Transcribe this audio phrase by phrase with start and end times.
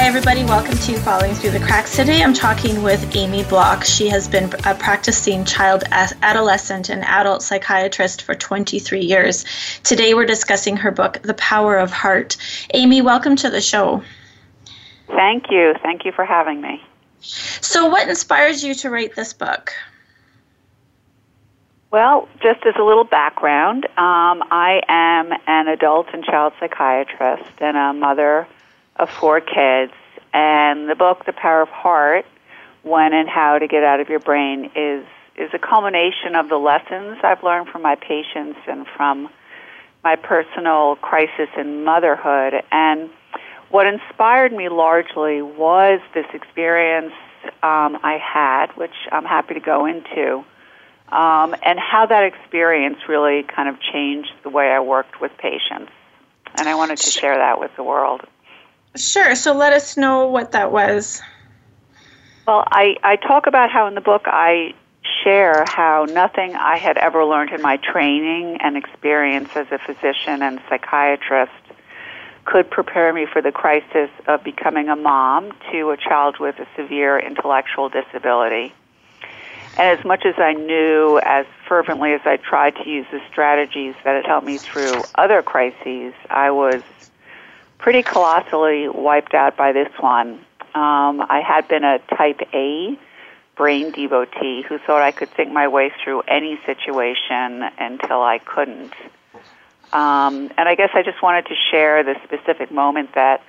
[0.00, 0.44] Hi, everybody.
[0.44, 1.94] Welcome to Falling Through the Cracks.
[1.94, 3.84] Today I'm talking with Amy Bloch.
[3.84, 9.44] She has been a practicing child, adolescent, and adult psychiatrist for 23 years.
[9.82, 12.38] Today we're discussing her book, The Power of Heart.
[12.72, 14.02] Amy, welcome to the show.
[15.06, 15.74] Thank you.
[15.82, 16.82] Thank you for having me.
[17.20, 19.74] So, what inspires you to write this book?
[21.90, 27.76] Well, just as a little background, um, I am an adult and child psychiatrist and
[27.76, 28.48] a mother
[29.00, 29.92] of four kids.
[30.32, 32.26] And the book, The Power of Heart,
[32.82, 35.04] When and How to Get Out of Your Brain, is,
[35.36, 39.28] is a culmination of the lessons I've learned from my patients and from
[40.04, 42.62] my personal crisis in motherhood.
[42.70, 43.10] And
[43.70, 47.12] what inspired me largely was this experience
[47.62, 50.44] um, I had, which I'm happy to go into,
[51.08, 55.90] um, and how that experience really kind of changed the way I worked with patients.
[56.56, 58.22] And I wanted to share that with the world.
[58.96, 59.34] Sure.
[59.34, 61.22] So let us know what that was.
[62.46, 64.74] Well, I, I talk about how in the book I
[65.22, 70.42] share how nothing I had ever learned in my training and experience as a physician
[70.42, 71.52] and psychiatrist
[72.44, 76.66] could prepare me for the crisis of becoming a mom to a child with a
[76.74, 78.72] severe intellectual disability.
[79.78, 83.94] And as much as I knew, as fervently as I tried to use the strategies
[84.04, 86.82] that had helped me through other crises, I was
[87.80, 90.44] pretty colossally wiped out by this one.
[90.74, 92.98] Um, I had been a type A
[93.56, 98.92] brain devotee who thought I could think my way through any situation until I couldn't.
[99.92, 103.42] Um, and I guess I just wanted to share the specific moment that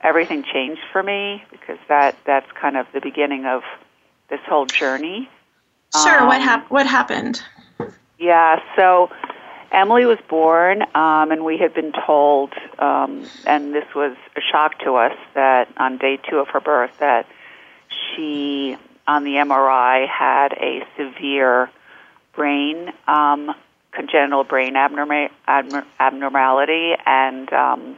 [0.00, 3.62] everything changed for me because that that's kind of the beginning of
[4.28, 5.30] this whole journey.
[6.02, 6.20] Sure.
[6.20, 7.40] Um, what hap- What happened?
[8.18, 8.60] Yeah.
[8.76, 9.10] So
[9.74, 14.78] Emily was born, um, and we had been told, um, and this was a shock
[14.80, 17.26] to us, that on day two of her birth, that
[17.88, 18.76] she,
[19.06, 21.70] on the MRI, had a severe
[22.36, 23.52] brain, um,
[23.90, 25.30] congenital brain abnorma-
[25.98, 27.96] abnormality, and um,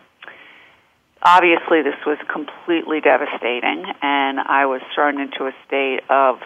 [1.23, 6.41] obviously this was completely devastating, and I was thrown into a state of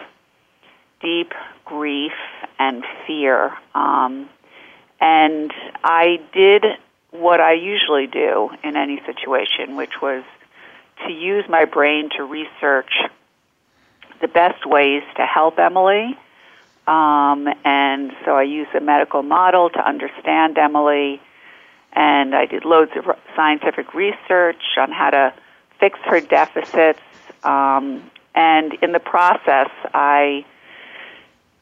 [1.01, 2.13] deep grief
[2.59, 3.53] and fear.
[3.73, 4.29] Um,
[5.01, 5.51] and
[5.83, 6.63] I did
[7.09, 10.23] what I usually do in any situation, which was
[11.05, 12.91] to use my brain to research
[14.21, 16.17] the best ways to help Emily.
[16.87, 21.19] Um, and so I used a medical model to understand Emily,
[21.93, 25.33] and I did loads of scientific research on how to
[25.79, 26.99] fix her deficits.
[27.43, 30.45] Um, and in the process, I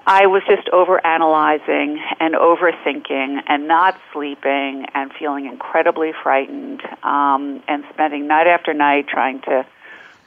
[0.06, 7.62] I was just over analyzing and overthinking and not sleeping and feeling incredibly frightened um,
[7.68, 9.66] and spending night after night trying to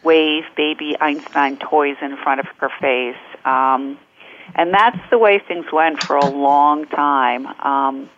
[0.05, 3.16] wave baby Einstein toys in front of her face.
[3.44, 3.99] Um,
[4.55, 7.47] and that's the way things went for a long time.
[7.47, 8.10] Um,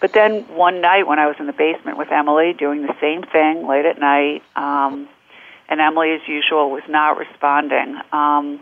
[0.00, 3.22] but then one night when I was in the basement with Emily doing the same
[3.22, 5.08] thing late at night, um,
[5.68, 7.98] and Emily, as usual, was not responding.
[8.12, 8.60] Um,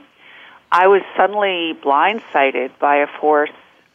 [0.72, 3.50] I was suddenly blindsided by a force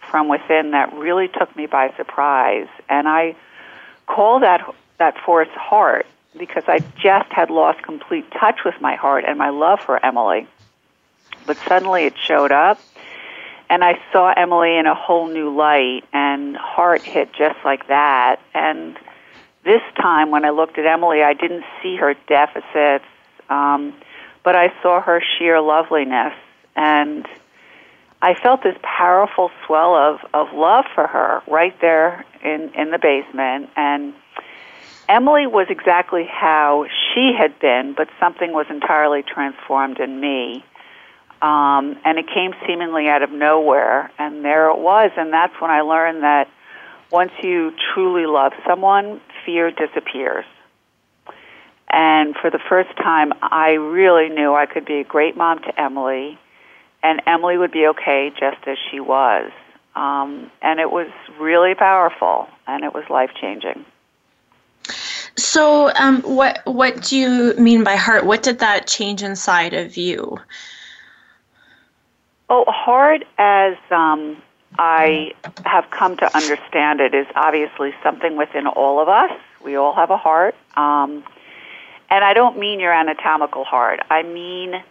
[0.09, 3.36] from within that really took me by surprise, and I
[4.08, 4.62] call that
[4.97, 6.06] that force heart
[6.38, 10.47] because I just had lost complete touch with my heart and my love for Emily.
[11.46, 12.80] But suddenly it showed up,
[13.69, 18.42] and I saw Emily in a whole new light, and heart hit just like that.
[18.53, 18.97] And
[19.63, 23.06] this time, when I looked at Emily, I didn't see her deficits,
[23.50, 23.94] um,
[24.44, 26.33] but I saw her sheer loveliness
[26.75, 27.27] and
[28.22, 32.98] I felt this powerful swell of, of love for her right there in, in the
[32.98, 33.69] basement.
[33.75, 34.13] And
[35.07, 40.66] Emily was exactly how she had been, but something was entirely transformed in me.
[41.42, 44.12] Um, and it came seemingly out of nowhere.
[44.18, 45.12] And there it was.
[45.16, 46.50] And that's when I learned that
[47.12, 50.45] once you truly love someone, fear disappears.
[51.89, 55.80] And for the first time, I really knew I could be a great mom to
[55.80, 56.39] Emily
[57.06, 59.52] and Emily would be okay just as she was.
[59.96, 61.07] Um, and it was
[61.40, 63.86] really powerful, and it was life changing.
[65.38, 68.25] So, um, what what do you mean by heart?
[68.25, 70.38] What did that change inside of you?
[72.50, 74.38] Oh, hard as um,
[74.80, 75.34] I
[75.66, 79.31] have come to understand it is obviously something within all of us.
[79.63, 80.56] We all have a heart.
[80.75, 81.24] Um,
[82.10, 84.00] and I don't mean your anatomical heart.
[84.10, 84.84] I mean,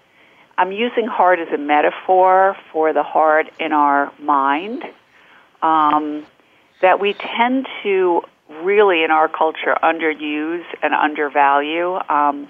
[0.56, 4.84] I'm using heart as a metaphor for the heart in our mind.
[5.62, 6.26] Um,
[6.84, 8.22] that we tend to
[8.62, 11.98] really, in our culture, underuse and undervalue.
[12.08, 12.48] Um,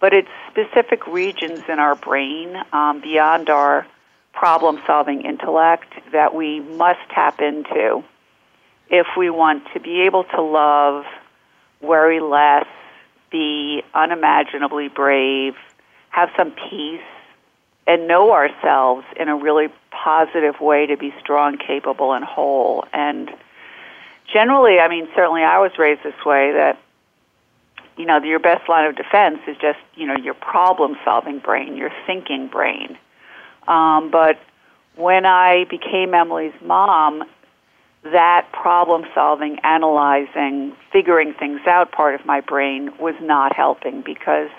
[0.00, 3.86] but it's specific regions in our brain um, beyond our
[4.32, 8.04] problem solving intellect that we must tap into
[8.90, 11.04] if we want to be able to love,
[11.80, 12.66] worry less,
[13.30, 15.54] be unimaginably brave,
[16.10, 17.00] have some peace,
[17.86, 22.84] and know ourselves in a really positive way to be strong, capable, and whole.
[22.92, 23.30] And
[24.32, 26.78] generally, I mean, certainly I was raised this way that,
[27.96, 31.76] you know, your best line of defense is just, you know, your problem solving brain,
[31.76, 32.98] your thinking brain.
[33.68, 34.38] Um, but
[34.96, 37.24] when I became Emily's mom,
[38.04, 44.50] that problem solving, analyzing, figuring things out part of my brain was not helping because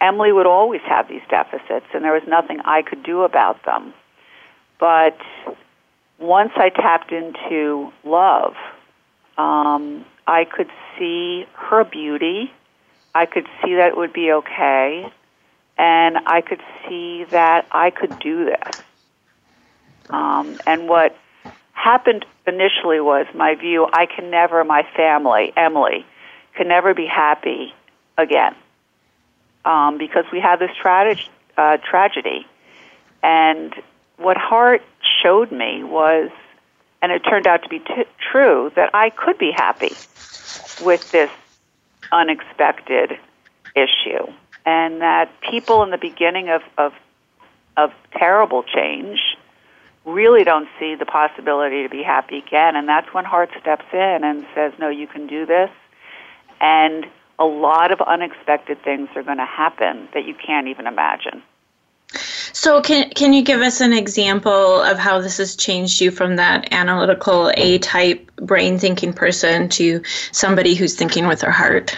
[0.00, 3.94] Emily would always have these deficits and there was nothing I could do about them.
[4.78, 5.16] But
[6.18, 8.54] once I tapped into love,
[9.38, 12.52] um, I could see her beauty.
[13.14, 15.10] I could see that it would be okay
[15.78, 18.74] and I could see that I could do this.
[20.10, 21.16] Um, and what
[21.72, 26.04] happened initially was my view I can never, my family, Emily,
[26.54, 27.74] can never be happy
[28.18, 28.54] again
[29.66, 31.16] um, because we had this tra-
[31.58, 32.46] uh, tragedy.
[33.22, 33.74] And
[34.16, 34.82] what Heart
[35.22, 36.30] showed me was,
[37.02, 39.94] and it turned out to be t- true, that I could be happy
[40.82, 41.30] with this
[42.12, 43.18] unexpected
[43.74, 44.26] issue
[44.64, 46.92] and that people in the beginning of, of,
[47.76, 49.20] of terrible change
[50.04, 52.76] really don't see the possibility to be happy again.
[52.76, 55.70] And that's when heart steps in and says, no, you can do this.
[56.60, 57.06] And
[57.38, 61.42] a lot of unexpected things are going to happen that you can't even imagine.
[62.52, 66.36] So, can can you give us an example of how this has changed you from
[66.36, 70.02] that analytical A type brain thinking person to
[70.32, 71.94] somebody who's thinking with their heart?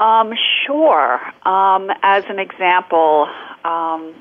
[0.00, 0.32] Um,
[0.64, 1.20] sure.
[1.46, 3.26] Um, as an example,
[3.64, 4.14] um,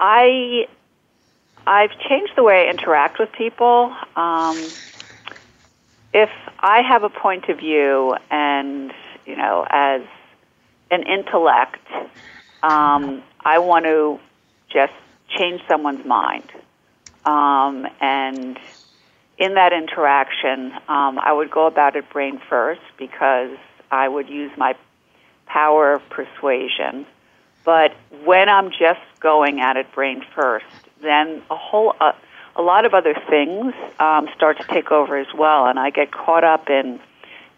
[0.00, 0.66] I
[1.66, 3.94] I've changed the way I interact with people.
[4.16, 4.56] Um,
[6.12, 6.30] if
[6.62, 8.92] I have a point of view, and
[9.26, 10.02] you know, as
[10.90, 11.84] an intellect,
[12.62, 14.20] um, I want to
[14.72, 14.92] just
[15.28, 16.50] change someone's mind,
[17.24, 18.58] um, and
[19.38, 23.56] in that interaction, um, I would go about it brain first because
[23.90, 24.76] I would use my
[25.46, 27.06] power of persuasion.
[27.64, 27.92] But
[28.24, 30.66] when I'm just going at it brain first,
[31.00, 32.12] then a whole uh,
[32.56, 36.12] a lot of other things um, start to take over as well, and I get
[36.12, 37.00] caught up in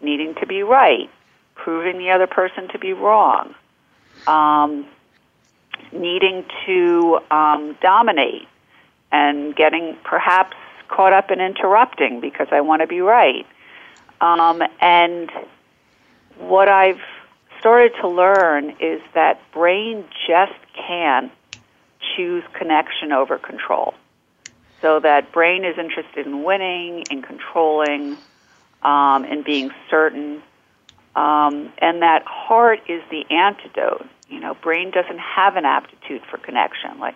[0.01, 1.09] needing to be right,
[1.55, 3.55] proving the other person to be wrong,
[4.27, 4.85] um,
[5.91, 8.47] needing to um, dominate,
[9.11, 10.55] and getting perhaps
[10.87, 13.45] caught up in interrupting because I want to be right.
[14.21, 15.29] Um, and
[16.37, 17.01] what I've
[17.59, 21.31] started to learn is that brain just can't
[22.15, 23.93] choose connection over control.
[24.85, 28.17] So that brain is interested in winning, in controlling,
[28.83, 30.43] um, in being certain,
[31.15, 34.05] um, and that heart is the antidote.
[34.29, 36.99] You know, brain doesn't have an aptitude for connection.
[36.99, 37.15] Like,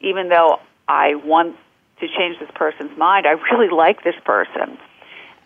[0.00, 1.54] even though I want
[2.00, 4.78] to change this person's mind, I really like this person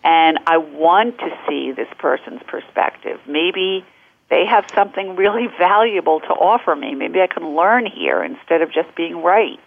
[0.05, 3.19] and I want to see this person's perspective.
[3.27, 3.83] Maybe
[4.29, 6.95] they have something really valuable to offer me.
[6.95, 9.59] Maybe I can learn here instead of just being right.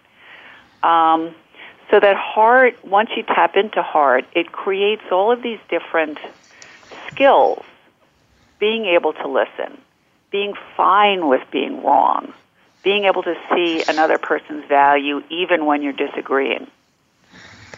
[0.82, 1.34] Um,
[1.90, 6.18] so that heart, once you tap into heart, it creates all of these different
[7.08, 7.62] skills.
[8.58, 9.78] Being able to listen,
[10.30, 12.34] being fine with being wrong,
[12.84, 16.66] being able to see another person's value even when you're disagreeing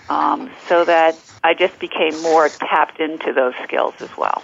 [0.09, 4.43] um, so that I just became more tapped into those skills as well.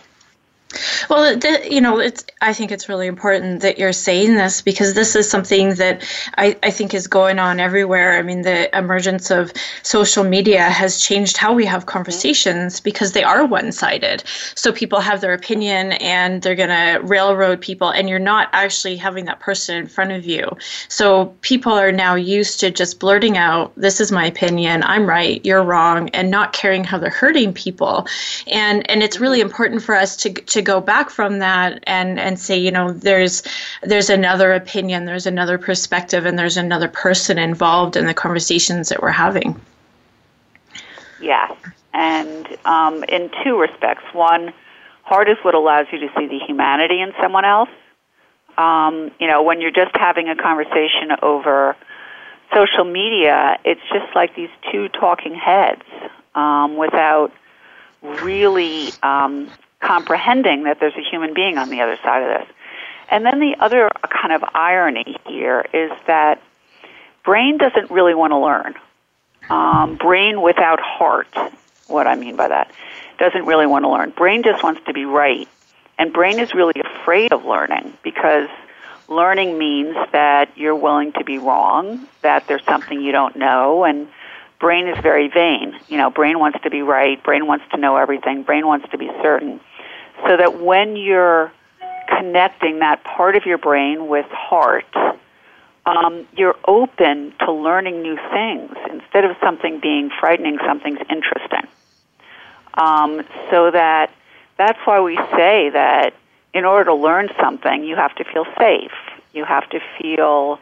[1.09, 2.25] Well, the, you know, it's.
[2.43, 6.05] I think it's really important that you're saying this because this is something that
[6.37, 8.19] I, I think is going on everywhere.
[8.19, 9.51] I mean, the emergence of
[9.83, 11.91] social media has changed how we have mm-hmm.
[11.91, 14.23] conversations because they are one-sided.
[14.55, 18.97] So people have their opinion and they're going to railroad people, and you're not actually
[18.97, 20.51] having that person in front of you.
[20.89, 24.83] So people are now used to just blurting out, "This is my opinion.
[24.83, 25.45] I'm right.
[25.47, 28.07] You're wrong," and not caring how they're hurting people.
[28.47, 29.49] And and it's really mm-hmm.
[29.49, 32.93] important for us to to go back back from that and and say you know
[32.93, 33.43] there's
[33.83, 39.01] there's another opinion there's another perspective and there's another person involved in the conversations that
[39.03, 39.61] we're having.
[41.21, 41.53] Yes.
[41.93, 44.05] And um, in two respects.
[44.13, 44.53] One
[45.03, 47.71] heart is what allows you to see the humanity in someone else.
[48.57, 51.77] Um, you know when you're just having a conversation over
[52.53, 55.85] social media it's just like these two talking heads
[56.35, 57.31] um, without
[58.03, 59.49] really um,
[59.81, 62.55] comprehending that there's a human being on the other side of this.
[63.11, 66.43] And then the other kind of irony here is that
[67.25, 68.75] brain doesn't really want to learn.
[69.49, 71.29] Um, brain without heart,
[71.87, 72.71] what I mean by that,
[73.19, 74.11] doesn't really want to learn.
[74.11, 75.49] Brain just wants to be right.
[75.99, 78.49] And brain is really afraid of learning because
[79.09, 84.09] learning means that you're willing to be wrong, that there's something you don't know, and
[84.61, 85.79] brain is very vain.
[85.89, 88.99] You know, brain wants to be right, brain wants to know everything, brain wants to
[88.99, 89.61] be certain.
[90.27, 91.53] So that when you're
[92.09, 94.87] connecting that part of your brain with heart,
[95.87, 98.73] um, you're open to learning new things.
[98.91, 101.67] Instead of something being frightening, something's interesting.
[102.75, 104.11] Um, so that
[104.57, 106.15] that's why we say that
[106.53, 108.93] in order to learn something, you have to feel safe.
[109.33, 110.59] You have to feel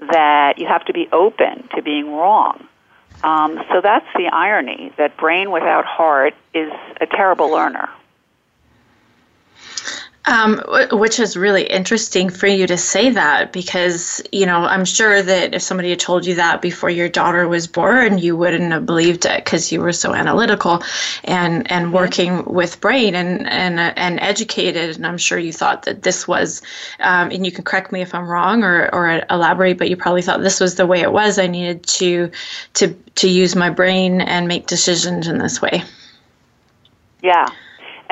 [0.00, 2.66] that you have to be open to being wrong.
[3.22, 7.88] Um, so that's the irony that brain without heart is a terrible learner.
[10.24, 10.62] Um,
[10.92, 15.52] which is really interesting for you to say that because, you know, I'm sure that
[15.52, 19.24] if somebody had told you that before your daughter was born, you wouldn't have believed
[19.24, 20.84] it because you were so analytical
[21.24, 21.94] and, and mm-hmm.
[21.94, 24.94] working with brain and, and, uh, and educated.
[24.94, 26.62] And I'm sure you thought that this was,
[27.00, 30.22] um, and you can correct me if I'm wrong or, or elaborate, but you probably
[30.22, 31.40] thought this was the way it was.
[31.40, 32.30] I needed to,
[32.74, 35.82] to, to use my brain and make decisions in this way.
[37.24, 37.48] Yeah,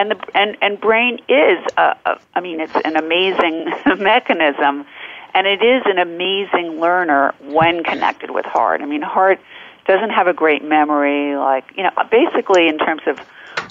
[0.00, 3.70] and the and and brain is a, a I mean it's an amazing
[4.02, 4.86] mechanism
[5.34, 8.80] and it is an amazing learner when connected with heart.
[8.80, 9.38] I mean heart
[9.86, 13.18] doesn't have a great memory like, you know, basically in terms of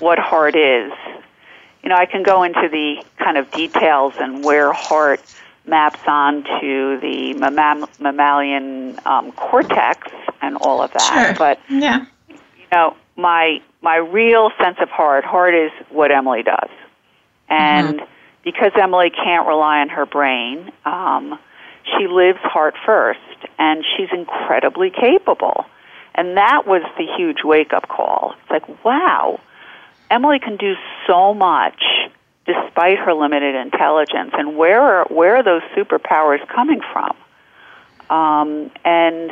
[0.02, 0.92] what heart is.
[1.82, 5.22] You know, I can go into the kind of details and where heart
[5.66, 11.02] maps onto the mammam- mammalian um, cortex and all of that.
[11.02, 11.36] Sure.
[11.38, 12.06] But yeah.
[12.28, 16.70] you know, my my real sense of heart, heart is what Emily does.
[17.50, 18.06] And mm-hmm.
[18.44, 21.40] because Emily can't rely on her brain, um,
[21.98, 23.20] she lives heart first,
[23.58, 25.66] and she's incredibly capable.
[26.14, 28.36] And that was the huge wake up call.
[28.42, 29.40] It's like, wow,
[30.12, 30.76] Emily can do
[31.08, 31.82] so much
[32.46, 34.32] despite her limited intelligence.
[34.34, 37.16] And where are, where are those superpowers coming from?
[38.10, 39.32] Um, and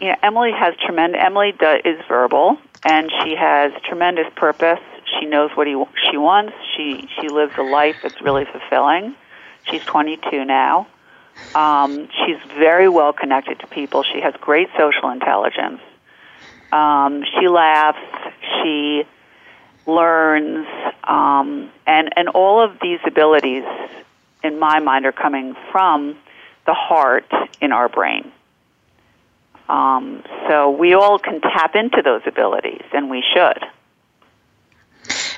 [0.00, 1.20] you know, Emily has tremendous.
[1.22, 1.52] Emily
[1.84, 4.80] is verbal and she has tremendous purpose.
[5.18, 6.54] She knows what he, she wants.
[6.76, 9.14] She she lives a life that's really fulfilling.
[9.70, 10.86] She's 22 now.
[11.54, 14.02] Um, she's very well connected to people.
[14.02, 15.80] She has great social intelligence.
[16.72, 17.98] Um, she laughs.
[18.62, 19.04] She
[19.86, 20.66] learns,
[21.04, 23.64] um, and and all of these abilities,
[24.42, 26.16] in my mind, are coming from
[26.66, 28.32] the heart in our brain.
[29.70, 33.64] Um, so we all can tap into those abilities, and we should.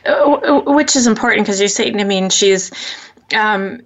[0.06, 2.72] Uh, which is important because you're saying, I mean, she's
[3.36, 3.82] um,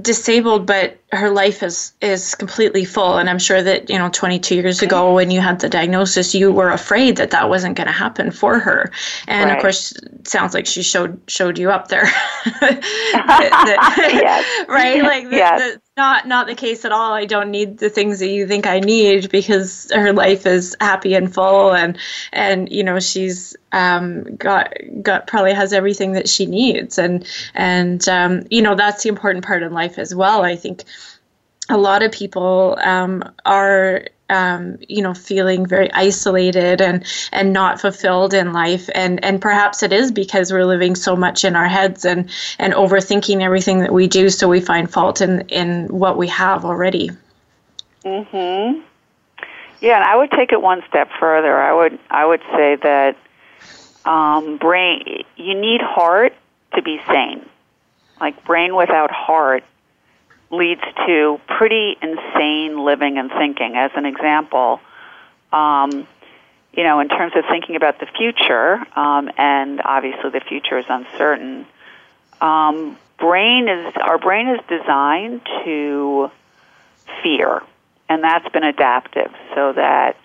[0.00, 3.18] disabled, but her life is is completely full.
[3.18, 6.50] And I'm sure that you know, 22 years ago, when you had the diagnosis, you
[6.50, 8.90] were afraid that that wasn't going to happen for her.
[9.26, 9.56] And right.
[9.56, 12.06] of course, sounds like she showed showed you up there.
[12.62, 14.64] yes.
[14.68, 15.02] right?
[15.02, 15.78] Like the, yes.
[15.98, 17.12] Not not the case at all.
[17.12, 21.14] I don't need the things that you think I need because her life is happy
[21.14, 21.98] and full, and
[22.32, 28.08] and you know she's um, got got probably has everything that she needs, and and
[28.08, 30.42] um, you know that's the important part in life as well.
[30.42, 30.84] I think
[31.68, 37.80] a lot of people um, are um, you know feeling very isolated and and not
[37.80, 38.88] fulfilled in life.
[38.94, 42.72] And and perhaps it is because we're living so much in our heads and and
[42.74, 47.10] overthinking everything that we do so we find fault in in what we have already.
[48.04, 48.82] Mhm
[49.80, 51.56] yeah and i would take it one step further.
[51.56, 53.16] I would i would say that
[54.04, 56.34] um brain you need heart
[56.74, 57.44] to be sane.
[58.20, 59.64] Like brain without heart
[60.50, 63.76] leads to pretty insane living and thinking.
[63.76, 64.80] As an example,
[65.52, 66.06] um,
[66.72, 70.86] you know, in terms of thinking about the future, um, and obviously the future is
[70.88, 71.66] uncertain.
[72.40, 76.30] Um, brain is our brain is designed to
[77.22, 77.62] fear,
[78.08, 80.16] and that's been adaptive, so that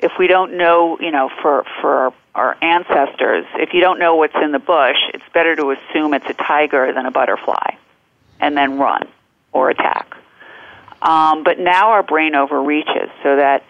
[0.00, 4.34] if we don't know, you know, for for our ancestors, if you don't know what's
[4.34, 7.76] in the bush, it's better to assume it's a tiger than a butterfly,
[8.40, 9.08] and then run
[9.54, 10.14] or attack.
[11.00, 13.64] Um, but now our brain overreaches so that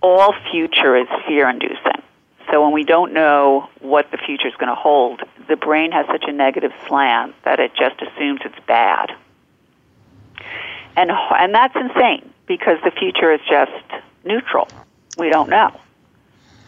[0.00, 2.02] all future is fear inducing.
[2.50, 6.06] So when we don't know what the future is going to hold, the brain has
[6.06, 9.12] such a negative slant that it just assumes it's bad.
[10.96, 14.68] And, and that's insane because the future is just neutral.
[15.18, 15.80] We don't know.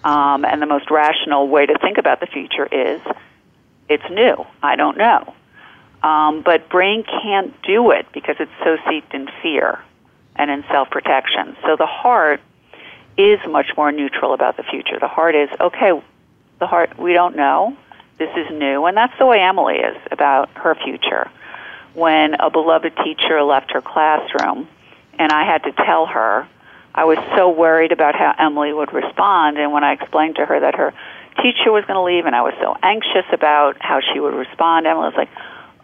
[0.02, 3.00] Um, and the most rational way to think about the future is
[3.88, 4.44] it's new.
[4.62, 5.34] I don't know.
[6.06, 9.80] Um, but brain can't do it because it's so steeped in fear
[10.36, 11.56] and in self protection.
[11.62, 12.40] So the heart
[13.18, 15.00] is much more neutral about the future.
[15.00, 16.00] The heart is okay.
[16.60, 17.76] The heart we don't know.
[18.18, 21.28] This is new, and that's the way Emily is about her future.
[21.94, 24.68] When a beloved teacher left her classroom,
[25.18, 26.46] and I had to tell her,
[26.94, 29.58] I was so worried about how Emily would respond.
[29.58, 30.94] And when I explained to her that her
[31.42, 34.86] teacher was going to leave, and I was so anxious about how she would respond,
[34.86, 35.30] Emily was like,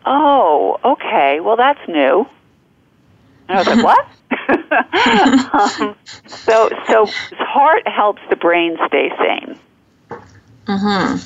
[0.05, 1.41] "Oh, okay.
[1.41, 2.27] Well, that's new."
[3.49, 4.07] And I was like, "What?"
[5.81, 7.07] um, so, so
[7.39, 9.59] heart helps the brain stay sane.
[10.67, 11.17] Hmm.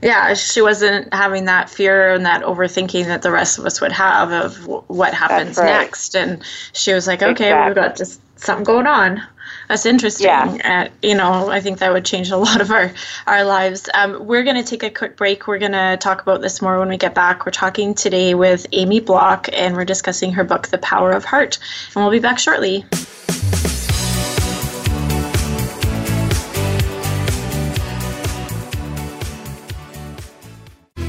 [0.00, 3.92] Yeah, she wasn't having that fear and that overthinking that the rest of us would
[3.92, 5.66] have of what happens right.
[5.66, 6.42] next, and
[6.72, 7.68] she was like, "Okay, exactly.
[7.68, 9.22] we've got just something going on."
[9.68, 10.26] That's interesting.
[10.26, 10.88] Yeah.
[10.88, 12.92] Uh, you know, I think that would change a lot of our
[13.26, 13.88] our lives.
[13.94, 15.46] Um, we're going to take a quick break.
[15.46, 17.44] We're going to talk about this more when we get back.
[17.44, 21.58] We're talking today with Amy Bloch, and we're discussing her book, The Power of Heart.
[21.94, 22.84] And we'll be back shortly.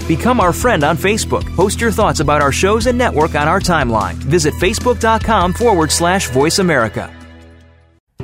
[0.08, 1.56] Become our friend on Facebook.
[1.56, 4.16] Post your thoughts about our shows and network on our timeline.
[4.16, 7.19] Visit facebook.com forward slash voice America.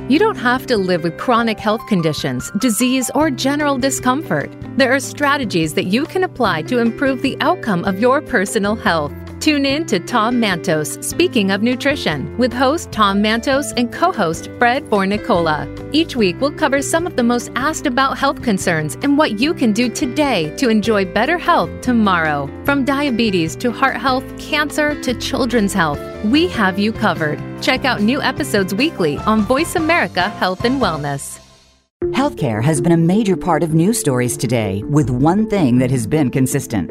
[0.08, 4.48] You don't have to live with chronic health conditions, disease, or general discomfort.
[4.76, 9.12] There are strategies that you can apply to improve the outcome of your personal health.
[9.46, 14.50] Tune in to Tom Mantos Speaking of Nutrition with host Tom Mantos and co host
[14.58, 15.68] Fred Fornicola.
[15.94, 19.54] Each week, we'll cover some of the most asked about health concerns and what you
[19.54, 22.50] can do today to enjoy better health tomorrow.
[22.64, 27.40] From diabetes to heart health, cancer to children's health, we have you covered.
[27.62, 31.38] Check out new episodes weekly on Voice America Health and Wellness.
[32.06, 36.04] Healthcare has been a major part of news stories today, with one thing that has
[36.04, 36.90] been consistent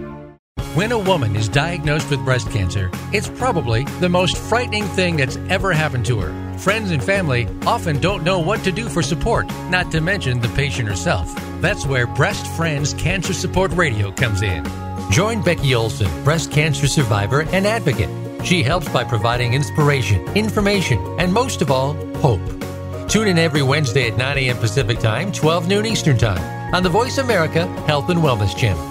[0.73, 5.35] When a woman is diagnosed with breast cancer, it's probably the most frightening thing that's
[5.49, 6.57] ever happened to her.
[6.57, 10.47] Friends and family often don't know what to do for support, not to mention the
[10.49, 11.29] patient herself.
[11.59, 14.65] That's where Breast Friends Cancer Support Radio comes in.
[15.11, 18.09] Join Becky Olson, breast cancer survivor and advocate.
[18.45, 22.39] She helps by providing inspiration, information, and most of all, hope.
[23.09, 24.57] Tune in every Wednesday at 9 a.m.
[24.57, 28.90] Pacific Time, 12 noon Eastern Time on the Voice America Health and Wellness Channel.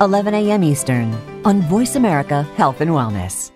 [0.00, 0.62] 11 a.m.
[0.62, 3.55] Eastern on Voice America Health and Wellness.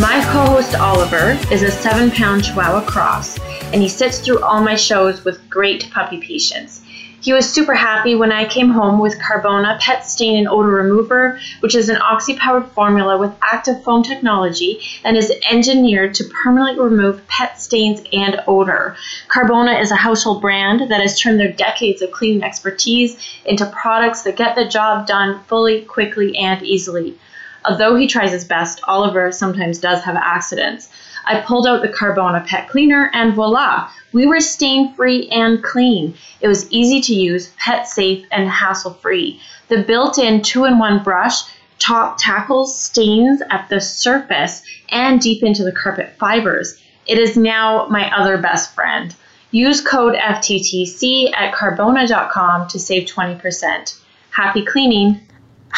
[0.00, 3.38] My co host Oliver is a seven pound Chihuahua cross,
[3.72, 6.82] and he sits through all my shows with great puppy patience.
[7.22, 11.38] He was super happy when I came home with Carbona Pet Stain and Odor Remover,
[11.60, 16.82] which is an oxy powered formula with active foam technology and is engineered to permanently
[16.82, 18.96] remove pet stains and odor.
[19.28, 24.22] Carbona is a household brand that has turned their decades of cleaning expertise into products
[24.22, 27.16] that get the job done fully, quickly, and easily.
[27.64, 30.88] Although he tries his best, Oliver sometimes does have accidents.
[31.24, 36.14] I pulled out the Carbona pet cleaner and voila, we were stain free and clean.
[36.40, 39.40] It was easy to use, pet safe, and hassle free.
[39.68, 41.42] The built in two in one brush
[41.78, 46.78] top tackles stains at the surface and deep into the carpet fibers.
[47.06, 49.14] It is now my other best friend.
[49.50, 53.98] Use code FTTC at carbona.com to save 20%.
[54.30, 55.20] Happy cleaning!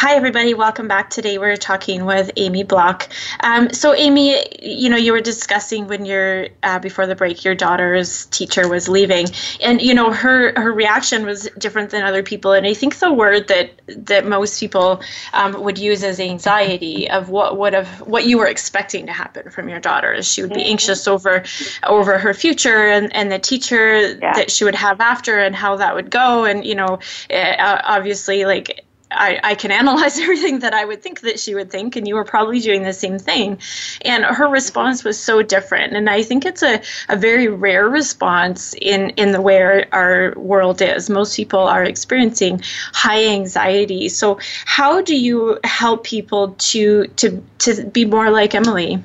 [0.04, 0.52] Hi, everybody.
[0.52, 1.08] Welcome back.
[1.08, 3.08] Today we're talking with Amy Bloch.
[3.40, 7.54] Um, so, Amy, you know, you were discussing when you're uh, before the break, your
[7.54, 9.28] daughter's teacher was leaving,
[9.62, 12.52] and you know, her her reaction was different than other people.
[12.52, 15.00] And I think the word that that most people
[15.32, 19.48] um, would use is anxiety of what would have what you were expecting to happen
[19.48, 20.22] from your daughter.
[20.22, 20.72] She would be mm-hmm.
[20.72, 21.44] anxious over
[21.82, 24.34] over her future and, and the teacher yeah.
[24.34, 26.44] that she would have after and how that would go.
[26.44, 26.98] And you know,
[27.30, 31.70] uh, obviously, like I, I, can analyze everything that I would think that she would
[31.70, 33.58] think, and you were probably doing the same thing.
[34.02, 35.94] And her response was so different.
[35.94, 40.34] And I think it's a, a very rare response in, in the way our, our
[40.36, 41.08] world is.
[41.08, 42.60] Most people are experiencing
[42.92, 44.08] high anxiety.
[44.08, 49.02] So, how do you help people to, to, to be more like Emily?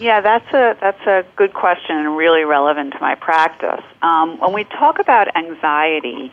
[0.00, 3.84] Yeah, that's a that's a good question and really relevant to my practice.
[4.00, 6.32] Um, when we talk about anxiety,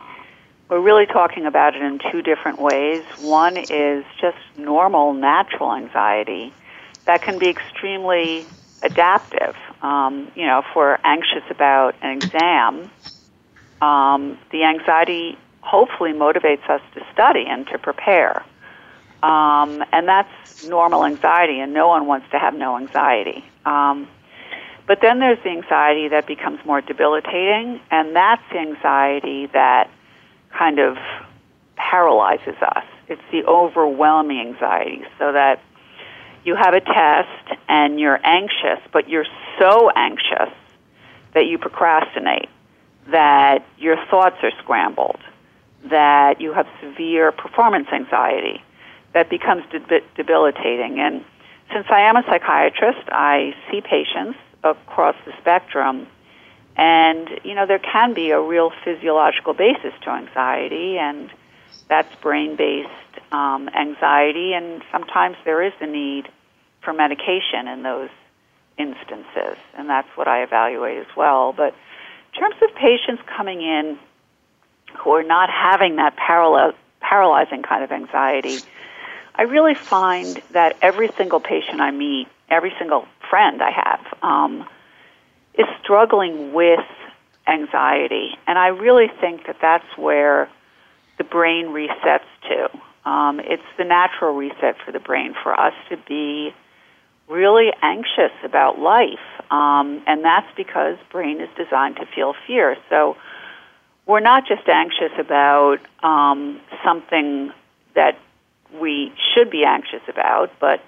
[0.69, 3.03] we're really talking about it in two different ways.
[3.19, 6.53] One is just normal, natural anxiety
[7.05, 8.47] that can be extremely
[8.81, 9.55] adaptive.
[9.81, 12.89] Um, you know, if we're anxious about an exam,
[13.81, 18.43] um, the anxiety hopefully motivates us to study and to prepare.
[19.21, 20.29] Um, and that's
[20.63, 23.43] normal anxiety, and no one wants to have no anxiety.
[23.65, 24.07] Um,
[24.87, 29.89] but then there's the anxiety that becomes more debilitating, and that's the anxiety that
[30.57, 30.97] kind of
[31.75, 32.85] paralyzes us.
[33.07, 35.61] It's the overwhelming anxiety, so that
[36.43, 39.27] you have a test and you're anxious, but you're
[39.59, 40.53] so anxious
[41.33, 42.49] that you procrastinate,
[43.07, 45.19] that your thoughts are scrambled,
[45.85, 48.63] that you have severe performance anxiety
[49.13, 49.63] that becomes
[50.15, 50.99] debilitating.
[50.99, 51.23] And
[51.73, 56.07] since I am a psychiatrist, I see patients across the spectrum
[56.75, 61.29] and, you know, there can be a real physiological basis to anxiety, and
[61.87, 62.89] that's brain based
[63.31, 66.27] um, anxiety, and sometimes there is a need
[66.81, 68.09] for medication in those
[68.77, 71.53] instances, and that's what I evaluate as well.
[71.53, 71.73] But
[72.33, 73.97] in terms of patients coming in
[74.97, 78.57] who are not having that paral- paralyzing kind of anxiety,
[79.33, 84.67] I really find that every single patient I meet, every single friend I have, um,
[85.57, 86.85] is struggling with
[87.47, 88.37] anxiety.
[88.47, 90.49] And I really think that that's where
[91.17, 93.09] the brain resets to.
[93.09, 96.53] Um, it's the natural reset for the brain for us to be
[97.27, 99.19] really anxious about life.
[99.51, 102.75] Um, and that's because brain is designed to feel fear.
[102.89, 103.15] So
[104.05, 107.51] we're not just anxious about um, something
[107.95, 108.17] that
[108.73, 110.81] we should be anxious about, but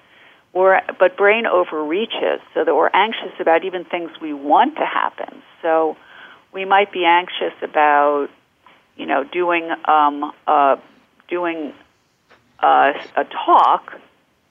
[0.52, 5.42] we're, but brain overreaches so that we're anxious about even things we want to happen.
[5.62, 5.96] So
[6.52, 8.28] we might be anxious about,
[8.96, 10.76] you know, doing um, uh,
[11.28, 11.74] doing
[12.60, 13.92] uh, a talk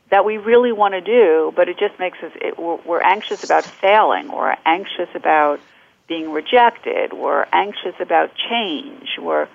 [0.10, 3.44] that we really want to do, but it just makes us it, we're, we're anxious
[3.44, 4.32] about failing.
[4.32, 5.60] We're anxious about
[6.08, 7.12] being rejected.
[7.12, 9.18] We're anxious about change.
[9.20, 9.48] We're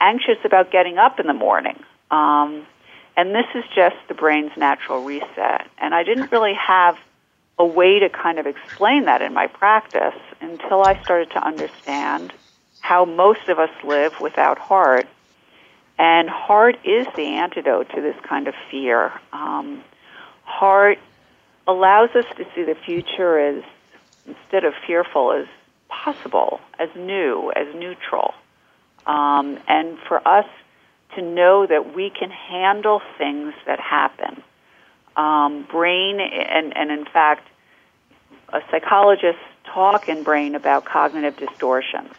[0.00, 1.78] anxious about getting up in the morning.
[2.10, 2.66] Um,
[3.18, 5.66] and this is just the brain's natural reset.
[5.76, 6.96] And I didn't really have
[7.58, 12.32] a way to kind of explain that in my practice until I started to understand
[12.78, 15.08] how most of us live without heart.
[15.98, 19.12] And heart is the antidote to this kind of fear.
[19.32, 19.82] Um,
[20.44, 21.00] heart
[21.66, 23.64] allows us to see the future as,
[24.28, 25.48] instead of fearful, as
[25.88, 28.32] possible, as new, as neutral.
[29.08, 30.46] Um, and for us
[31.14, 34.42] to know that we can handle things that happen.
[35.16, 37.48] Um, brain, and, and in fact,
[38.50, 42.12] a psychologist talk in brain about cognitive distortions.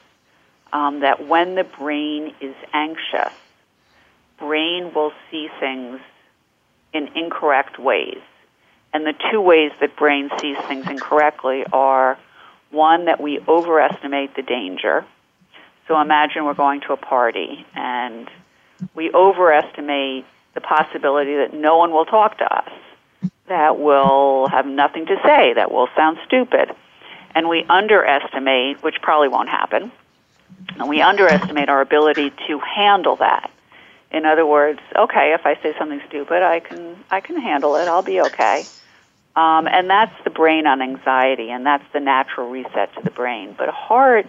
[0.72, 3.34] Um, that when the brain is anxious,
[4.38, 6.00] brain will see things
[6.94, 8.22] in incorrect ways.
[8.94, 12.20] And the two ways that brain sees things incorrectly are
[12.72, 15.06] one, that we overestimate the danger.
[15.88, 18.30] So imagine we're going to a party and
[18.96, 22.72] we overestimate the possibility that no one will talk to us,
[23.48, 26.72] that will have nothing to say, that will sound stupid.
[27.36, 29.92] And we underestimate, which probably won't happen,
[30.78, 33.52] and we underestimate our ability to handle that.
[34.12, 37.88] In other words, okay, if I say something stupid, I can I can handle it.
[37.88, 38.66] I'll be okay.
[39.36, 43.56] Um, and that's the brain on anxiety, and that's the natural reset to the brain.
[43.58, 44.26] But heart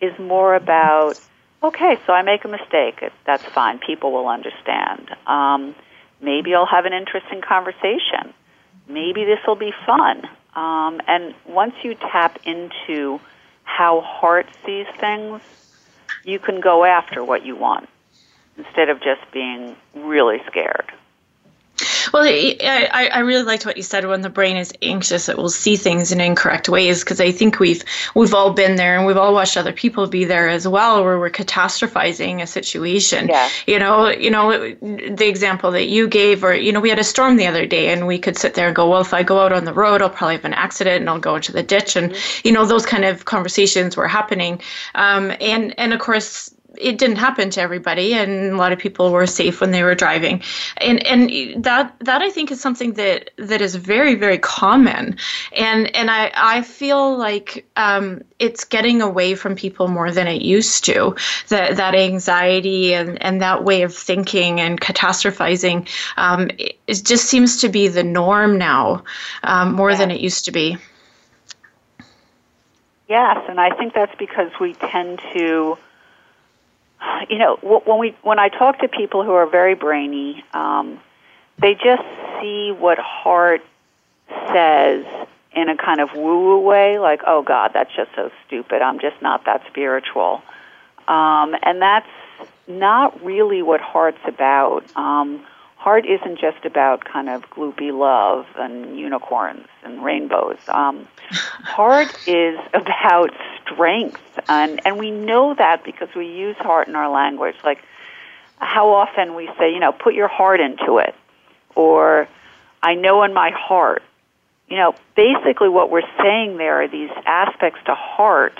[0.00, 1.20] is more about
[1.64, 3.02] okay, so I make a mistake.
[3.26, 3.78] That's fine.
[3.78, 5.10] People will understand.
[5.26, 5.74] Um,
[6.20, 8.34] maybe I'll have an interesting conversation.
[8.88, 10.24] Maybe this will be fun.
[10.54, 13.20] Um, and once you tap into
[13.64, 15.40] how heart sees things,
[16.24, 17.88] you can go after what you want
[18.56, 20.92] instead of just being really scared.
[22.12, 24.06] Well, I, I really liked what you said.
[24.06, 27.02] When the brain is anxious, it will see things in incorrect ways.
[27.02, 27.82] Because I think we've
[28.14, 31.18] we've all been there, and we've all watched other people be there as well, where
[31.18, 33.28] we're catastrophizing a situation.
[33.28, 33.48] Yeah.
[33.66, 37.04] You know, you know, the example that you gave, or you know, we had a
[37.04, 39.40] storm the other day, and we could sit there and go, well, if I go
[39.40, 41.96] out on the road, I'll probably have an accident, and I'll go into the ditch,
[41.96, 42.48] and mm-hmm.
[42.48, 44.60] you know, those kind of conversations were happening.
[44.94, 49.12] Um, and and of course, it didn't happen to everybody and a lot of people
[49.12, 50.42] were safe when they were driving.
[50.78, 55.16] And and that that I think is something that that is very very common.
[55.56, 60.42] And and I I feel like um, it's getting away from people more than it
[60.42, 61.16] used to.
[61.48, 67.26] That that anxiety and and that way of thinking and catastrophizing um, it, it just
[67.26, 69.04] seems to be the norm now
[69.42, 69.98] um, more yeah.
[69.98, 70.76] than it used to be.
[73.08, 75.78] Yes and I think that's because we tend to
[77.28, 81.00] you know, when we when I talk to people who are very brainy, um,
[81.58, 82.02] they just
[82.40, 83.62] see what heart
[84.52, 85.04] says
[85.54, 88.82] in a kind of woo-woo way, like, "Oh God, that's just so stupid.
[88.82, 90.42] I'm just not that spiritual,"
[91.08, 92.08] um, and that's
[92.66, 94.84] not really what heart's about.
[94.96, 95.44] Um,
[95.76, 100.56] heart isn't just about kind of gloopy love and unicorns and rainbows.
[100.68, 103.30] Um, heart is about
[103.62, 107.56] strength, and and we know that because we use heart in our language.
[107.64, 107.78] Like
[108.58, 111.14] how often we say, you know, put your heart into it,
[111.74, 112.28] or
[112.82, 114.02] I know in my heart.
[114.68, 118.58] You know, basically what we're saying there are these aspects to heart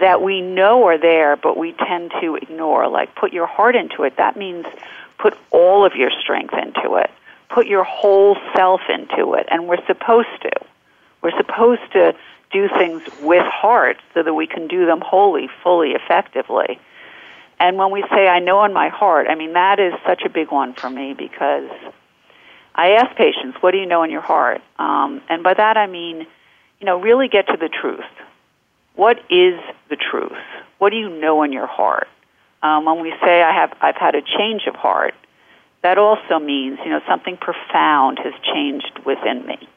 [0.00, 2.88] that we know are there, but we tend to ignore.
[2.88, 4.16] Like put your heart into it.
[4.16, 4.66] That means
[5.18, 7.10] put all of your strength into it.
[7.48, 9.46] Put your whole self into it.
[9.50, 10.50] And we're supposed to.
[11.22, 12.14] We're supposed to
[12.52, 16.78] do things with heart so that we can do them wholly, fully, effectively.
[17.58, 20.28] And when we say, I know in my heart, I mean, that is such a
[20.28, 21.70] big one for me because
[22.74, 24.60] I ask patients, what do you know in your heart?
[24.78, 26.26] Um, and by that I mean,
[26.80, 28.04] you know, really get to the truth.
[28.94, 30.32] What is the truth?
[30.78, 32.08] What do you know in your heart?
[32.62, 35.14] Um, when we say I have, I've had a change of heart,
[35.82, 39.68] that also means you know something profound has changed within me.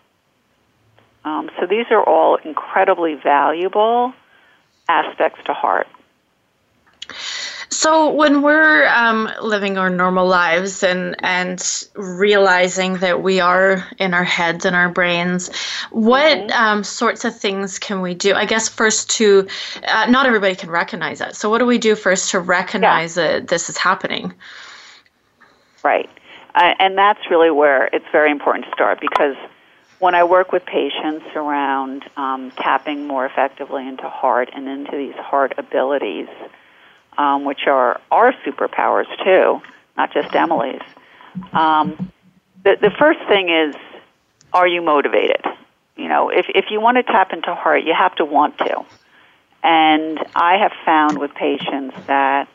[1.26, 4.14] Um, so these are all incredibly valuable
[4.88, 5.88] aspects to heart.
[7.72, 14.14] So when we're um, living our normal lives and and realizing that we are in
[14.14, 15.56] our heads and our brains,
[15.92, 16.52] what mm-hmm.
[16.52, 18.34] um, sorts of things can we do?
[18.34, 19.48] I guess first to
[19.88, 21.36] uh, not everybody can recognize that.
[21.36, 23.34] So what do we do first to recognize yeah.
[23.34, 24.34] that this is happening?
[25.84, 26.10] Right,
[26.56, 29.36] uh, and that's really where it's very important to start because
[30.00, 35.16] when I work with patients around um, tapping more effectively into heart and into these
[35.16, 36.28] heart abilities
[37.20, 39.62] um, which are our superpowers too,
[39.98, 40.82] not just Emily's.
[41.52, 42.12] Um,
[42.64, 43.76] the, the first thing is,
[44.54, 45.44] are you motivated?
[45.98, 48.86] You know, if if you want to tap into heart, you have to want to.
[49.62, 52.48] And I have found with patients that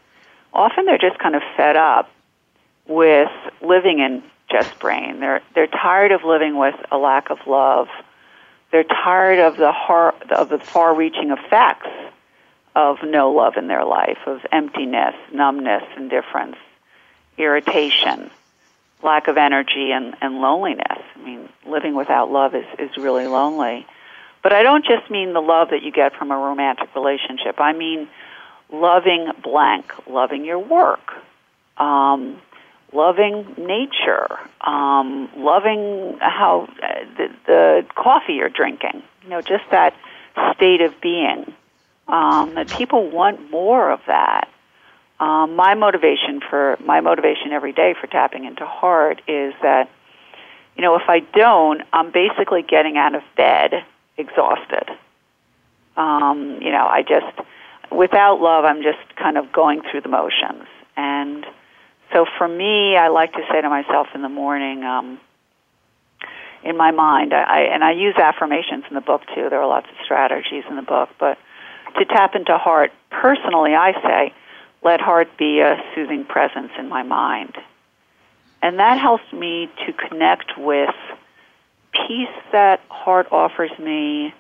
[0.53, 2.11] often they're just kind of fed up
[2.89, 3.31] with
[3.61, 4.23] living in
[4.55, 5.21] just brain.
[5.21, 7.89] They're they're tired of living with a lack of love.
[8.71, 11.89] They're tired of the heart, of the far-reaching effects
[12.75, 16.57] of no love in their life, of emptiness, numbness, indifference,
[17.39, 18.31] irritation,
[19.03, 21.03] lack of energy, and, and loneliness.
[21.15, 23.87] I mean, living without love is, is really lonely.
[24.43, 27.61] But I don't just mean the love that you get from a romantic relationship.
[27.61, 28.09] I mean
[28.73, 31.13] loving blank, loving your work,
[31.77, 32.41] um,
[32.95, 39.03] loving nature, um, loving how uh, the, the coffee you're drinking.
[39.23, 39.95] You know, just that
[40.55, 41.53] state of being.
[42.07, 44.49] Um, that people want more of that.
[45.19, 49.89] Um, my motivation for my motivation every day for tapping into heart is that
[50.77, 53.85] you know if I don't, I'm basically getting out of bed
[54.19, 54.91] exhausted.
[55.97, 57.49] Um, you know, I just
[57.91, 60.67] without love, I'm just kind of going through the motions.
[60.97, 61.47] And
[62.15, 65.19] so for me, I like to say to myself in the morning, um,
[66.63, 69.51] in my mind, I, I and I use affirmations in the book too.
[69.51, 71.37] There are lots of strategies in the book, but
[71.99, 74.35] to tap into heart, personally, I say,
[74.83, 77.57] let heart be a soothing presence in my mind.
[78.63, 80.95] And that helps me to connect with
[81.93, 84.33] peace that heart offers me.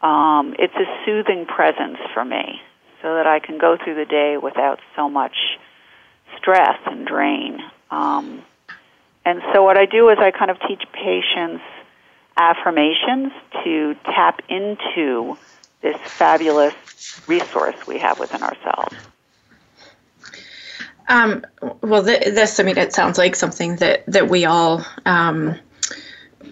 [0.00, 2.60] Um, it's a soothing presence for me
[3.02, 5.36] so that I can go through the day without so much
[6.38, 7.60] stress and drain.
[7.90, 8.42] Um,
[9.24, 11.62] and so what I do is I kind of teach patients
[12.36, 13.32] affirmations
[13.64, 15.36] to tap into
[15.82, 16.74] this fabulous
[17.26, 18.96] resource we have within ourselves.
[21.08, 21.44] Um,
[21.82, 25.58] well, th- this, I mean, it sounds like something that, that we all um,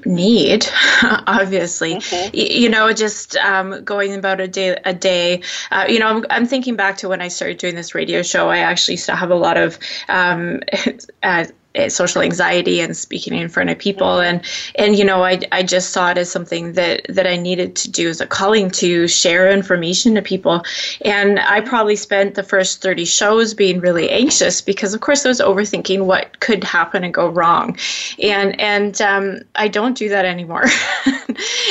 [0.05, 0.67] need
[1.27, 1.95] obviously.
[1.95, 2.37] Mm-hmm.
[2.37, 5.43] y- you know just um, going about a day a day.
[5.71, 8.49] Uh, you know I'm, I'm, thinking back to when i started doing this radio show.
[8.49, 10.61] I actually still have a lot of um,
[11.23, 11.45] uh,
[11.89, 14.21] social anxiety and speaking in front of people.
[14.21, 14.43] And
[14.77, 17.91] and you know I, I just saw it as something that that I needed to
[17.91, 20.65] do as a calling to share information to people.
[21.05, 25.29] And I probably spent the first 30 shows being really anxious because of course I
[25.29, 27.77] was overthinking what could happen and go wrong.
[28.23, 30.67] And and um, I don't do that anymore.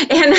[0.09, 0.33] And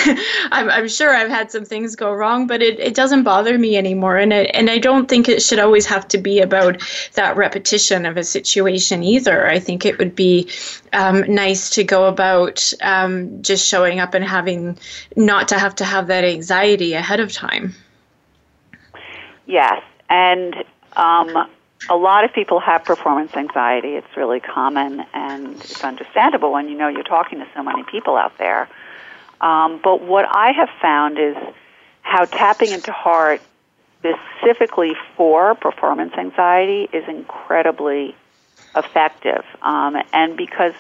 [0.51, 3.77] I'm, I'm sure I've had some things go wrong but it, it doesn't bother me
[3.77, 4.17] anymore.
[4.17, 6.83] And it, and I don't think it should always have to be about
[7.15, 10.49] that repetition of a situation either I think it would be
[10.93, 14.79] um, nice to go about um, just showing up and having
[15.17, 17.75] not to have to have that anxiety ahead of time.
[19.47, 20.55] Yes, and
[20.97, 21.49] um,
[21.89, 23.95] a lot of people have performance anxiety.
[23.95, 28.17] It's really common and it's understandable when you know you're talking to so many people
[28.17, 28.69] out there.
[29.41, 31.37] Um, but what I have found is
[32.03, 33.41] how tapping into heart
[33.99, 38.15] specifically for performance anxiety is incredibly
[38.77, 39.45] effective.
[39.63, 40.75] Um, and because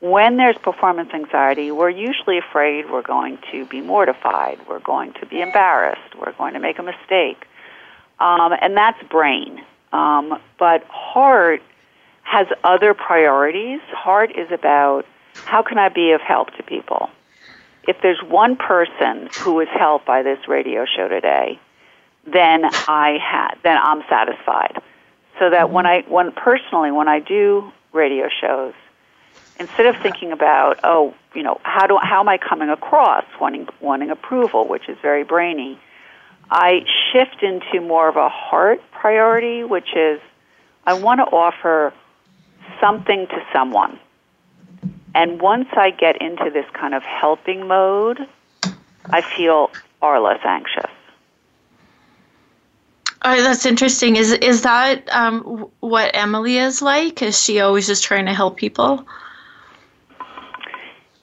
[0.00, 5.26] when there's performance anxiety, we're usually afraid we're going to be mortified, we're going to
[5.26, 7.44] be embarrassed, we're going to make a mistake.
[8.18, 9.62] Um, and that's brain.
[9.92, 11.62] Um, but heart
[12.22, 13.80] has other priorities.
[13.92, 17.10] Heart is about how can I be of help to people?
[17.88, 21.58] If there's one person who is helped by this radio show today,
[22.26, 24.80] then I ha- then I'm satisfied
[25.38, 26.10] so that when mm-hmm.
[26.10, 28.74] I when personally when I do radio shows,
[29.58, 33.68] instead of thinking about oh you know how do how am I coming across wanting
[33.80, 35.78] wanting approval, which is very brainy,
[36.50, 40.20] I shift into more of a heart priority, which is
[40.86, 41.92] I want to offer
[42.80, 43.98] something to someone.
[45.14, 48.18] And once I get into this kind of helping mode,
[49.06, 50.90] I feel far less anxious.
[53.22, 54.16] Oh, that's interesting.
[54.16, 57.20] Is is that um, what Emily is like?
[57.20, 59.06] Is she always just trying to help people?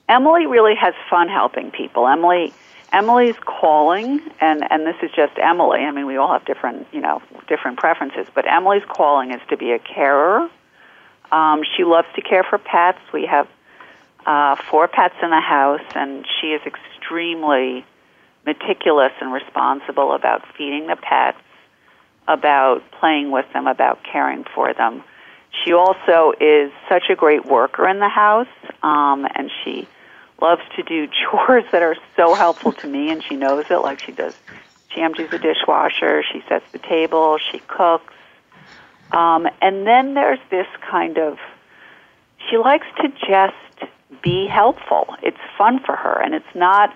[0.08, 2.06] Emily really has fun helping people.
[2.06, 2.52] Emily
[2.92, 5.80] Emily's calling, and and this is just Emily.
[5.80, 9.56] I mean, we all have different you know different preferences, but Emily's calling is to
[9.56, 10.48] be a carer.
[11.32, 13.00] Um, she loves to care for pets.
[13.12, 13.48] We have
[14.24, 17.84] uh, four pets in the house, and she is extremely
[18.46, 21.38] meticulous and responsible about feeding the pets
[22.28, 25.02] about playing with them, about caring for them.
[25.64, 28.46] She also is such a great worker in the house,
[28.82, 29.88] um, and she
[30.40, 33.78] loves to do chores that are so helpful to me, and she knows it.
[33.78, 34.34] Like she does,
[34.94, 38.12] she empties the dishwasher, she sets the table, she cooks,
[39.10, 41.38] um, and then there's this kind of
[42.48, 45.16] she likes to just be helpful.
[45.22, 46.94] It's fun for her, and it's not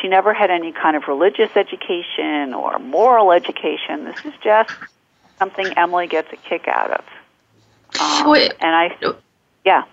[0.00, 4.04] she never had any kind of religious education or moral education.
[4.04, 4.72] This is just
[5.38, 7.04] something Emily gets a kick out of.
[8.00, 8.96] Um, and I,
[9.64, 9.84] yeah.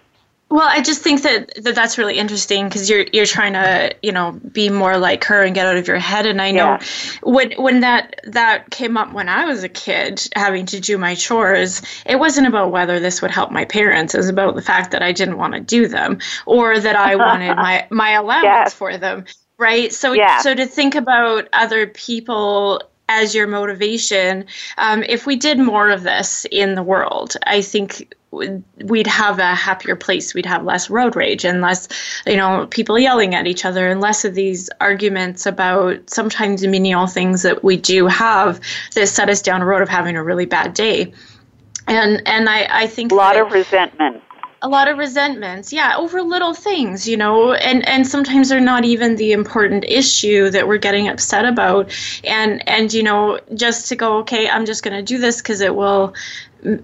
[0.49, 4.14] Well, I just think that, that that's really interesting because you're you're trying to you
[4.14, 6.26] know be more like her and get out of your head.
[6.26, 6.84] And I know yeah.
[7.22, 11.16] when when that that came up when I was a kid, having to do my
[11.16, 14.16] chores, it wasn't about whether this would help my parents.
[14.16, 17.18] It was about the fact that I didn't want to do them or that I
[17.18, 18.74] wanted my my allowance yes.
[18.74, 19.26] for them
[19.58, 19.93] right?
[19.93, 20.39] So, Yeah.
[20.39, 24.45] so to think about other people as your motivation,
[24.78, 29.55] um, if we did more of this in the world, I think we'd have a
[29.55, 30.34] happier place.
[30.34, 31.88] We'd have less road rage and less,
[32.26, 37.08] you know, people yelling at each other and less of these arguments about sometimes menial
[37.08, 38.60] things that we do have
[38.95, 41.14] that set us down a road of having a really bad day.
[41.88, 44.22] And and I, I think A lot of resentment.
[44.62, 45.72] A lot of resentments.
[45.72, 50.49] Yeah over little things you know and and sometimes they're not even the important issue
[50.49, 51.91] that we're getting upset about.
[52.24, 55.62] And and you know just to go okay i'm just going to do this because
[55.62, 56.14] it will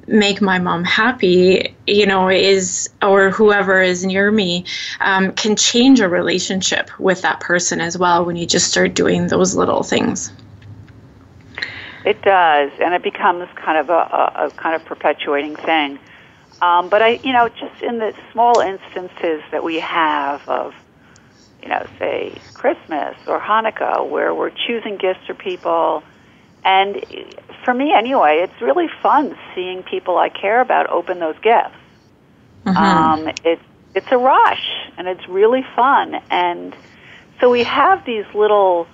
[0.08, 4.66] make my mom happy you know is or whoever is near me
[5.00, 9.28] um, can change a relationship with that person as well when you just start doing
[9.28, 10.32] those little things.
[12.06, 16.00] It does, and it becomes kind of a, a, a kind of perpetuating thing.
[16.64, 20.74] Um, but I, you know, just in the small instances that we have of,
[21.62, 26.04] you know, say Christmas or Hanukkah, where we're choosing gifts for people,
[26.64, 27.06] and
[27.66, 31.76] for me anyway, it's really fun seeing people I care about open those gifts.
[32.66, 33.62] Um, it's
[33.94, 34.66] it's a rush,
[34.98, 36.74] and it's really fun, and
[37.42, 38.88] so we have these little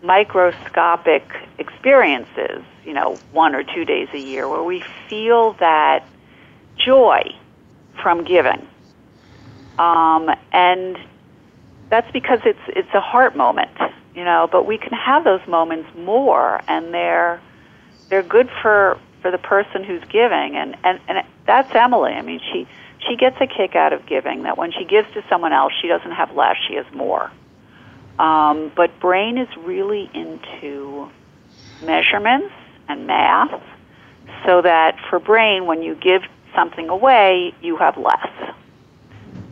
[0.00, 1.24] microscopic
[1.58, 6.04] experiences, you know, one or two days a year, where we feel that
[6.78, 7.22] joy
[8.02, 8.66] from giving,
[9.78, 10.98] um, and
[11.90, 13.70] that's because it's it's a heart moment,
[14.14, 14.48] you know.
[14.50, 17.40] But we can have those moments more, and they're
[18.08, 22.12] they're good for for the person who's giving, and and and that's Emily.
[22.12, 22.66] I mean, she
[23.06, 24.44] she gets a kick out of giving.
[24.44, 27.30] That when she gives to someone else, she doesn't have less; she has more.
[28.18, 31.10] Um, but brain is really into
[31.82, 32.54] measurements
[32.88, 33.62] and math,
[34.46, 36.22] so that for brain, when you give
[36.56, 38.28] something away, you have less.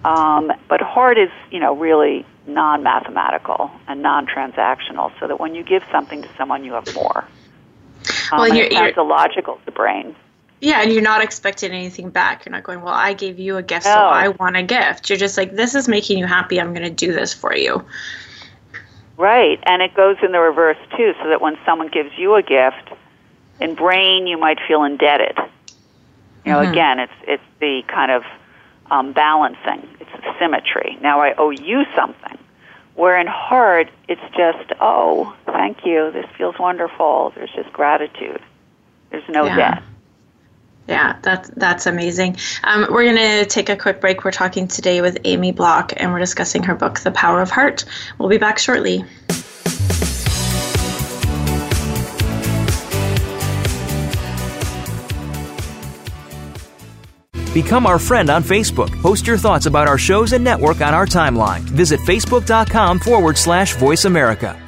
[0.05, 5.85] Um, but heart is, you know, really non-mathematical and non-transactional, so that when you give
[5.93, 7.25] something to someone, you have more.
[8.33, 10.17] Um, Well, you're- you're- illogical to the brain.
[10.61, 12.45] Yeah, and you're not expecting anything back.
[12.45, 15.11] You're not going, well, I gave you a gift, so I want a gift.
[15.11, 16.61] You're just like, this is making you happy.
[16.61, 17.85] I'm going to do this for you.
[19.17, 22.43] Right, and it goes in the reverse too, so that when someone gives you a
[22.43, 22.91] gift,
[23.61, 25.39] in brain you might feel indebted.
[26.45, 28.23] You know, again, it's it's the kind of
[28.91, 30.99] um, balancing, it's the symmetry.
[31.01, 32.39] Now I owe you something.
[32.95, 36.13] Where in heart, it's just, oh, thank you.
[36.13, 37.33] This feels wonderful.
[37.35, 38.41] There's just gratitude.
[39.11, 39.57] There's no Yeah.
[39.57, 39.83] debt.
[40.87, 42.37] Yeah, that's that's amazing.
[42.63, 44.23] Um, we're going to take a quick break.
[44.23, 47.87] We're talking today with Amy Bloch, and we're discussing her book, The Power of Heart.
[48.19, 49.03] We'll be back shortly.
[57.55, 58.91] Become our friend on Facebook.
[59.01, 61.61] Post your thoughts about our shows and network on our timeline.
[61.61, 64.61] Visit facebook.com forward slash voice America.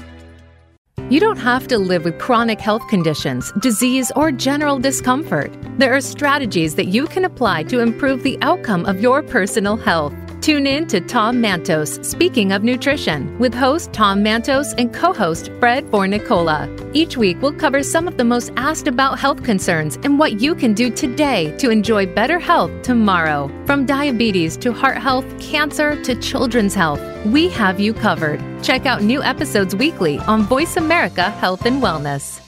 [1.10, 5.52] You don't have to live with chronic health conditions, disease, or general discomfort.
[5.78, 10.14] There are strategies that you can apply to improve the outcome of your personal health.
[10.46, 15.50] Tune in to Tom Mantos, Speaking of Nutrition, with host Tom Mantos and co host
[15.58, 16.68] Fred Fornicola.
[16.94, 20.54] Each week, we'll cover some of the most asked about health concerns and what you
[20.54, 23.50] can do today to enjoy better health tomorrow.
[23.66, 28.40] From diabetes to heart health, cancer to children's health, we have you covered.
[28.62, 32.40] Check out new episodes weekly on Voice America Health and Wellness.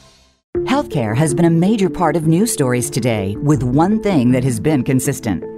[0.59, 4.61] Healthcare has been a major part of news stories today, with one thing that has
[4.61, 5.58] been consistent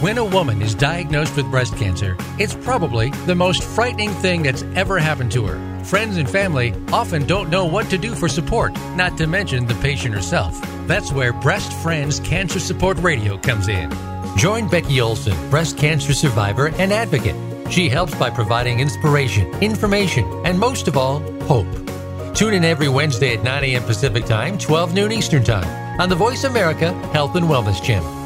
[0.00, 4.62] When a woman is diagnosed with breast cancer, it's probably the most frightening thing that's
[4.74, 5.84] ever happened to her.
[5.84, 9.74] Friends and family often don't know what to do for support, not to mention the
[9.76, 10.60] patient herself.
[10.86, 13.90] That's where Breast Friends Cancer Support Radio comes in.
[14.36, 17.72] Join Becky Olson, breast cancer survivor and advocate.
[17.72, 21.66] She helps by providing inspiration, information, and most of all, hope.
[22.34, 23.82] Tune in every Wednesday at 9 a.m.
[23.84, 28.25] Pacific Time, 12 noon Eastern Time on the Voice America Health and Wellness Channel.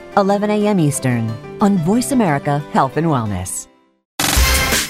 [0.17, 0.79] 11 a.m.
[0.79, 1.29] Eastern
[1.61, 3.70] on Voice America Health and Wellness.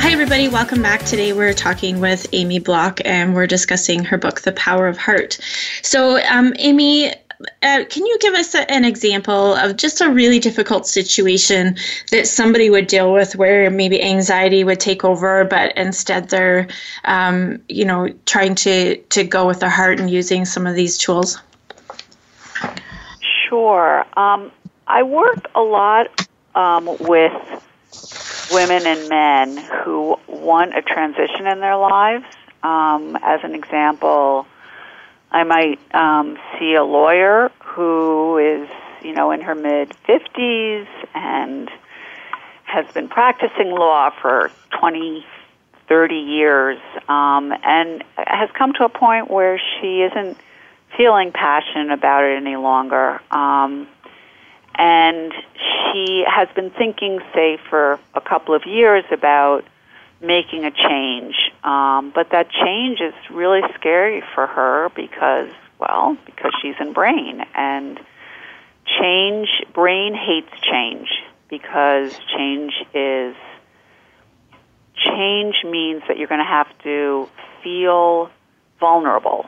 [0.00, 0.48] Hi, everybody.
[0.48, 1.04] Welcome back.
[1.04, 5.38] Today we're talking with Amy Bloch and we're discussing her book, The Power of Heart.
[5.82, 10.38] So, um, Amy, uh, can you give us a, an example of just a really
[10.38, 11.76] difficult situation
[12.12, 16.66] that somebody would deal with where maybe anxiety would take over, but instead they're,
[17.04, 20.96] um, you know, trying to, to go with their heart and using some of these
[20.96, 21.38] tools?
[23.48, 24.06] Sure.
[24.18, 24.50] Um,
[24.86, 27.60] I work a lot um, with
[28.52, 32.24] women and men who want a transition in their lives.
[32.62, 34.46] Um, as an example,
[35.30, 38.68] I might um, see a lawyer who is,
[39.02, 41.70] you know, in her mid 50s and
[42.64, 45.24] has been practicing law for 20,
[45.88, 46.78] 30 years
[47.08, 50.36] um, and has come to a point where she isn't
[50.96, 53.20] feeling passionate about it any longer.
[53.30, 53.88] Um,
[54.80, 55.34] and
[55.92, 59.62] she has been thinking, say, for a couple of years about
[60.22, 61.34] making a change.
[61.62, 67.42] Um, but that change is really scary for her because, well, because she's in brain.
[67.54, 68.00] And
[68.98, 71.08] change, brain hates change
[71.50, 73.36] because change is,
[74.96, 77.28] change means that you're going to have to
[77.62, 78.30] feel
[78.78, 79.44] vulnerable,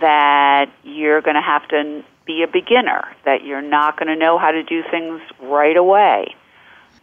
[0.00, 4.38] that you're going to have to be a beginner, that you're not going to know
[4.38, 6.34] how to do things right away.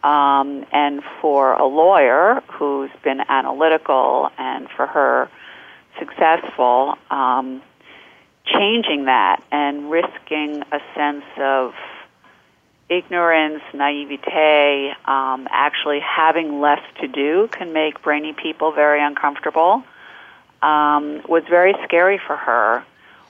[0.02, 5.30] Um, and for a lawyer who's been analytical and for her
[5.98, 7.62] successful, um,
[8.44, 11.72] changing that and risking a sense of
[12.90, 19.82] ignorance, naivete, um, actually having less to do can make brainy people very uncomfortable,
[20.60, 22.84] um, was very scary for her.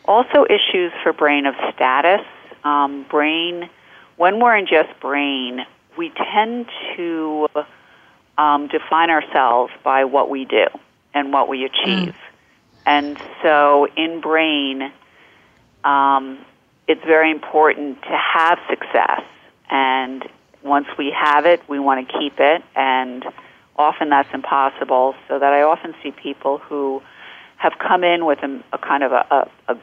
[0.07, 2.21] Also, issues for brain of status.
[2.63, 3.69] Um, brain,
[4.17, 5.65] when we're in just brain,
[5.97, 7.49] we tend to
[8.37, 10.67] um, define ourselves by what we do
[11.15, 12.15] and what we achieve.
[12.15, 12.15] Mm.
[12.87, 14.93] And so, in brain,
[15.85, 16.39] um,
[16.87, 19.23] it's very important to have success.
[19.71, 20.29] And
[20.63, 22.63] once we have it, we want to keep it.
[22.77, 23.25] And
[23.77, 25.15] often that's impossible.
[25.29, 27.03] So that I often see people who
[27.57, 29.79] have come in with a, a kind of a, a,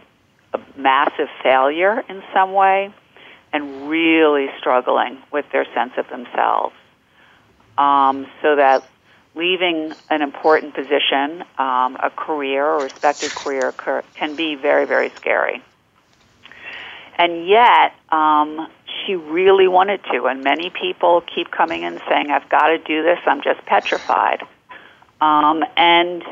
[0.54, 2.94] a massive failure in some way
[3.54, 6.76] and really struggling with their sense of themselves.
[7.78, 8.84] Um, so that
[9.36, 13.74] leaving an important position, um, a career a respected career,
[14.16, 15.62] can be very, very scary.
[17.18, 18.68] And yet, um,
[19.06, 23.04] she really wanted to, and many people keep coming in saying, I've got to do
[23.04, 24.44] this, I'm just petrified.
[25.20, 26.24] Um, and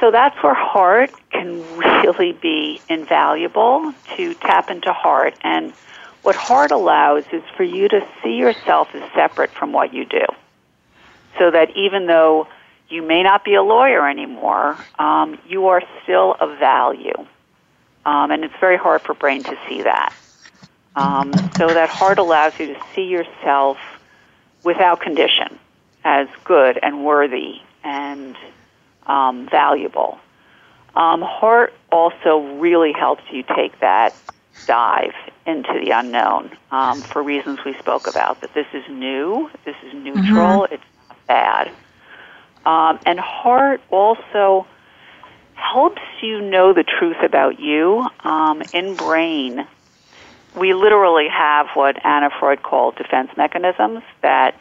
[0.00, 5.34] so that's where heart can really be invaluable to tap into heart.
[5.42, 5.72] And
[6.22, 10.24] what heart allows is for you to see yourself as separate from what you do.
[11.38, 12.48] So that even though
[12.88, 17.26] you may not be a lawyer anymore, um, you are still of value.
[18.06, 20.14] Um, and it's very hard for brain to see that.
[20.96, 23.78] Um, so that heart allows you to see yourself
[24.64, 25.58] without condition
[26.04, 28.36] as good and worthy and
[29.08, 30.18] um, valuable.
[30.94, 34.14] Um, heart also really helps you take that
[34.66, 35.14] dive
[35.46, 38.40] into the unknown um, for reasons we spoke about.
[38.40, 40.74] That this is new, this is neutral, mm-hmm.
[40.74, 41.70] it's not bad.
[42.66, 44.66] Um, and heart also
[45.54, 48.06] helps you know the truth about you.
[48.24, 49.66] Um, in brain,
[50.56, 54.54] we literally have what Anna Freud called defense mechanisms that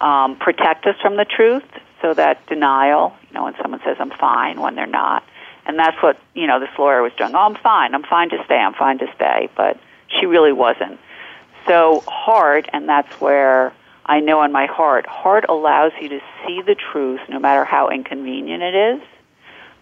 [0.00, 1.64] um, protect us from the truth.
[2.02, 5.24] So that denial, you know, when someone says I'm fine when they're not,
[5.66, 7.34] and that's what you know this lawyer was doing.
[7.34, 7.94] Oh, I'm fine.
[7.94, 8.56] I'm fine to stay.
[8.56, 9.78] I'm fine to stay, but
[10.08, 11.00] she really wasn't.
[11.66, 13.72] So heart, and that's where
[14.04, 17.88] I know in my heart, heart allows you to see the truth, no matter how
[17.88, 19.02] inconvenient it is.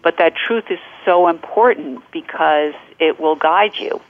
[0.01, 4.01] But that truth is so important because it will guide you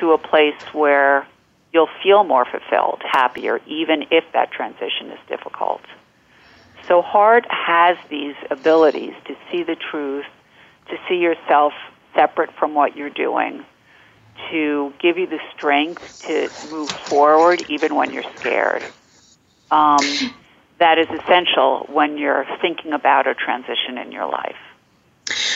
[0.00, 1.26] to a place where
[1.72, 5.80] you'll feel more fulfilled, happier, even if that transition is difficult.
[6.88, 10.24] So heart has these abilities to see the truth,
[10.88, 11.74] to see yourself
[12.14, 13.64] separate from what you're doing,
[14.50, 18.82] to give you the strength to move forward even when you're scared.
[19.70, 20.34] Um,
[20.78, 24.56] that is essential when you're thinking about a transition in your life.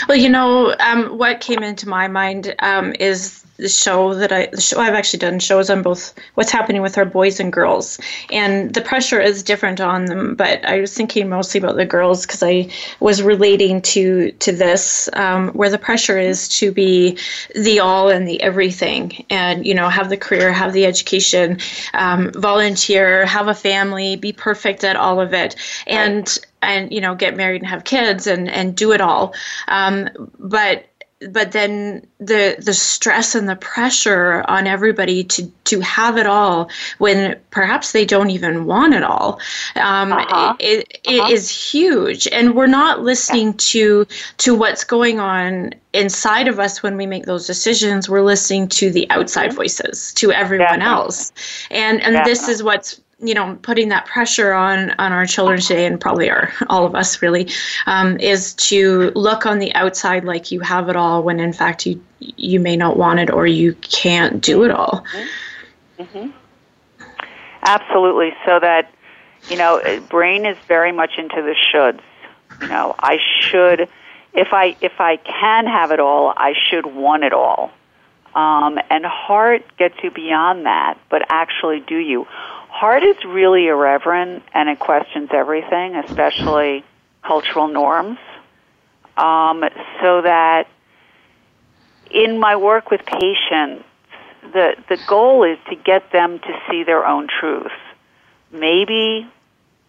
[0.09, 4.51] Well, you know, um, what came into my mind um, is the show that I
[4.59, 7.99] show I've actually done shows on both what's happening with our boys and girls,
[8.31, 10.35] and the pressure is different on them.
[10.35, 12.69] But I was thinking mostly about the girls because I
[13.01, 17.17] was relating to to this, um, where the pressure is to be
[17.55, 21.59] the all and the everything, and you know have the career, have the education,
[21.95, 25.55] um, volunteer, have a family, be perfect at all of it,
[25.87, 29.35] and and you know get married and have kids and and do it all.
[29.69, 30.09] Um,
[30.39, 30.87] but
[31.31, 36.71] but then the the stress and the pressure on everybody to to have it all
[36.99, 39.41] when perhaps they don't even want it all
[39.77, 40.55] um, uh-huh.
[40.59, 41.33] it, it uh-huh.
[41.33, 44.07] is huge and we're not listening to
[44.39, 48.91] to what's going on inside of us when we make those decisions we're listening to
[48.91, 49.57] the outside mm-hmm.
[49.57, 50.93] voices to everyone yeah.
[50.93, 51.33] else
[51.71, 52.25] and and yeah.
[52.25, 56.29] this is what's you know putting that pressure on on our children today and probably
[56.29, 57.49] our all of us really
[57.87, 61.87] um, is to look on the outside like you have it all when in fact
[61.87, 65.05] you you may not want it or you can't do it all.
[65.13, 66.03] Mm-hmm.
[66.03, 66.31] Mm-hmm.
[67.63, 68.33] absolutely.
[68.45, 68.93] So that
[69.49, 72.01] you know brain is very much into the shoulds.
[72.61, 73.89] You know i should
[74.35, 77.71] if i if i can have it all i should want it all.
[78.35, 82.27] Um, and heart gets you beyond that but actually do you
[82.83, 86.85] Heart is really irreverent and it questions everything, especially
[87.23, 88.19] cultural norms.
[89.17, 89.63] Um,
[90.01, 90.67] so that
[92.11, 93.85] in my work with patients,
[94.53, 97.71] the, the goal is to get them to see their own truth.
[98.51, 99.31] Maybe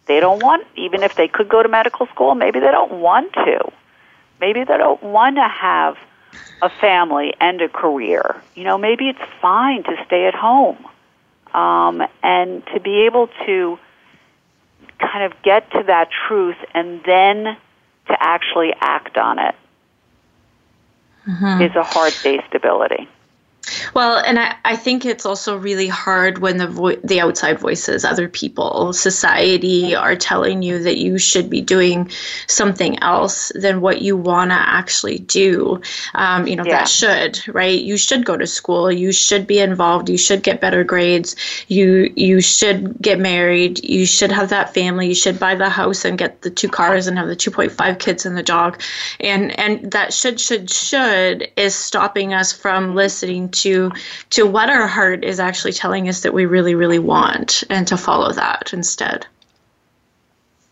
[0.05, 3.33] they don't want, even if they could go to medical school, maybe they don't want
[3.33, 3.71] to.
[4.39, 5.97] Maybe they don't want to have
[6.61, 8.39] a family and a career.
[8.53, 10.77] You know, maybe it's fine to stay at home
[11.53, 13.77] um, and to be able to
[14.99, 17.57] kind of get to that truth and then
[18.07, 19.55] to actually act on it
[21.27, 21.61] mm-hmm.
[21.61, 23.07] is a heart based ability.
[23.93, 28.05] Well, and I, I think it's also really hard when the vo- the outside voices,
[28.05, 32.09] other people, society are telling you that you should be doing
[32.47, 35.81] something else than what you want to actually do.
[36.13, 36.79] Um, you know, yeah.
[36.79, 37.81] that should, right?
[37.81, 38.91] You should go to school.
[38.91, 40.09] You should be involved.
[40.09, 41.35] You should get better grades.
[41.67, 43.83] You you should get married.
[43.83, 45.07] You should have that family.
[45.07, 48.25] You should buy the house and get the two cars and have the 2.5 kids
[48.25, 48.81] and the dog.
[49.19, 53.72] And and that should should should is stopping us from listening to
[54.31, 57.97] to what our heart is actually telling us that we really really want and to
[57.97, 59.27] follow that instead.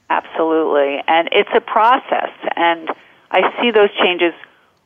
[0.10, 1.02] Absolutely.
[1.08, 2.32] And it's a process.
[2.56, 2.89] And
[3.32, 4.34] i see those changes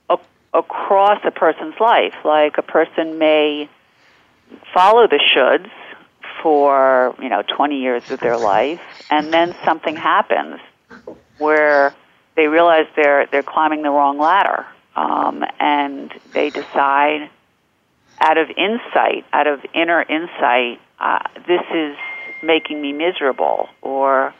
[0.09, 0.19] a-
[0.53, 2.13] across a person's life.
[2.23, 3.69] Like a person may
[4.73, 5.71] follow the shoulds
[6.41, 10.59] for you know 20 years of their life and then something happens
[11.39, 11.93] where
[12.35, 17.29] they realize they're they're climbing the wrong ladder um, and they decide
[18.19, 21.97] out of insight, out of inner insight, uh, this is
[22.41, 24.33] making me miserable, or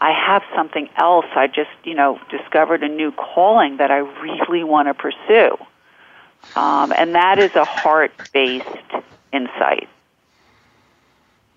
[0.00, 1.26] I have something else.
[1.34, 5.56] I just, you know, discovered a new calling that I really want to pursue.
[6.54, 8.66] Um, and that is a heart based
[9.32, 9.88] insight.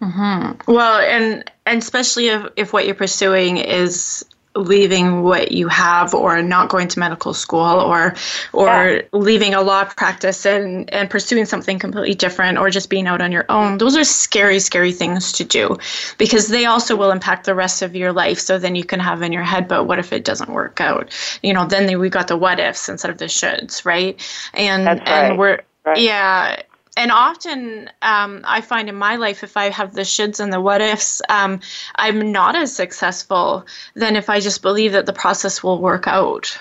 [0.02, 0.72] Mm-hmm.
[0.72, 4.26] Well, and and especially if, if what you're pursuing is
[4.56, 8.14] leaving what you have or not going to medical school or
[8.52, 9.02] or yeah.
[9.14, 13.32] leaving a law practice and and pursuing something completely different or just being out on
[13.32, 15.78] your own those are scary scary things to do
[16.18, 19.22] because they also will impact the rest of your life so then you can have
[19.22, 21.10] in your head but what if it doesn't work out
[21.42, 24.22] you know then we got the what ifs instead of the shoulds right
[24.54, 25.08] and right.
[25.08, 25.98] and we're Right.
[25.98, 26.62] Yeah,
[26.98, 30.60] and often um, I find in my life, if I have the shoulds and the
[30.60, 31.62] what ifs, um,
[31.96, 33.66] I'm not as successful
[33.96, 36.58] than if I just believe that the process will work out.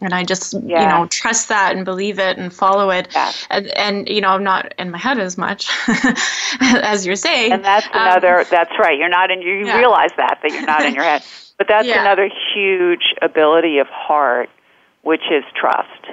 [0.00, 0.82] and I just yeah.
[0.82, 3.08] you know trust that and believe it and follow it.
[3.12, 3.32] Yeah.
[3.50, 5.68] And, and, you know I'm not in my head as much
[6.60, 7.52] as you're saying.
[7.52, 8.40] And that's another.
[8.40, 8.98] Um, that's right.
[8.98, 9.42] You're not in.
[9.42, 9.78] You yeah.
[9.78, 11.22] realize that that you're not in your head.
[11.58, 14.48] But that's another huge ability of heart,
[15.02, 16.06] which is trust,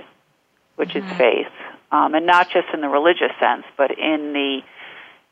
[0.75, 1.07] which mm-hmm.
[1.07, 1.51] is faith,
[1.95, 4.61] um, and not just in the religious sense, but in the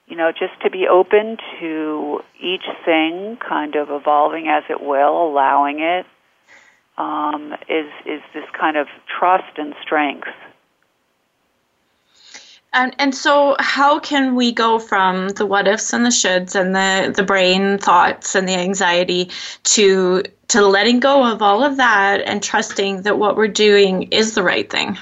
[0.07, 5.29] you know, just to be open to each thing kind of evolving as it will,
[5.29, 6.05] allowing it,
[6.97, 10.27] um, is is this kind of trust and strength.
[12.73, 16.75] And and so how can we go from the what ifs and the shoulds and
[16.75, 19.31] the, the brain thoughts and the anxiety
[19.63, 24.35] to to letting go of all of that and trusting that what we're doing is
[24.35, 24.97] the right thing?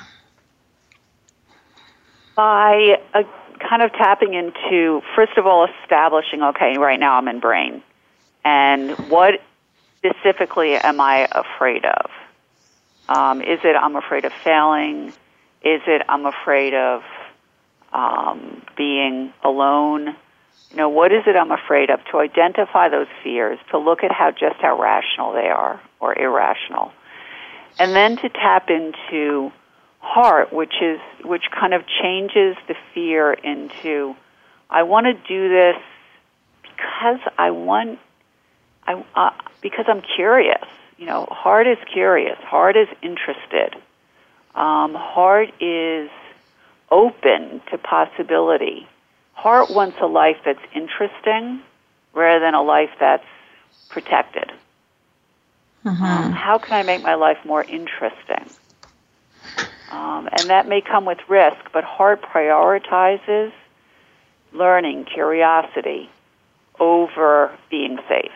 [2.35, 3.23] By uh,
[3.59, 7.83] kind of tapping into first of all establishing okay, right now I'm in brain.
[8.43, 9.41] And what
[9.97, 12.09] specifically am I afraid of?
[13.07, 15.09] Um, is it I'm afraid of failing?
[15.63, 17.03] Is it I'm afraid of
[17.93, 20.15] um, being alone?
[20.71, 21.99] You know, what is it I'm afraid of?
[22.11, 26.91] To identify those fears, to look at how just how rational they are or irrational,
[27.77, 29.51] and then to tap into
[30.01, 34.15] heart, which is which kind of changes the fear into
[34.69, 35.77] I want to do this
[36.63, 37.99] because I want
[38.85, 39.31] I uh,
[39.61, 40.65] because I'm curious.
[40.97, 42.37] You know, heart is curious.
[42.39, 43.75] Heart is interested.
[44.53, 46.09] Um, heart is
[46.91, 48.87] open to possibility.
[49.33, 51.61] Heart wants a life that's interesting
[52.13, 53.25] rather than a life that's
[53.89, 54.51] protected.
[55.85, 56.03] Mm-hmm.
[56.03, 58.51] Um, how can I make my life more interesting?
[59.91, 63.51] Um, and that may come with risk, but heart prioritizes
[64.53, 66.09] learning, curiosity
[66.79, 68.31] over being safe.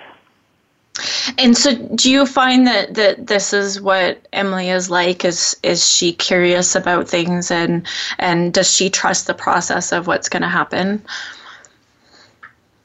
[1.37, 5.25] And so, do you find that, that this is what Emily is like?
[5.25, 7.85] Is is she curious about things, and
[8.17, 11.03] and does she trust the process of what's going to happen?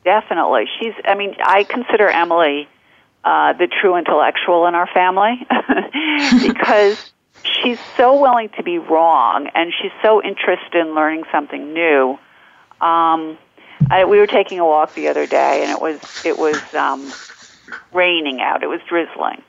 [0.05, 0.95] Definitely, she's.
[1.05, 2.68] I mean, I consider Emily
[3.23, 5.47] uh, the true intellectual in our family
[6.43, 7.12] because
[7.43, 12.18] she's so willing to be wrong, and she's so interested in learning something new.
[12.80, 13.38] Um,
[13.91, 17.12] I, we were taking a walk the other day, and it was it was um,
[17.93, 18.62] raining out.
[18.62, 19.43] It was drizzling.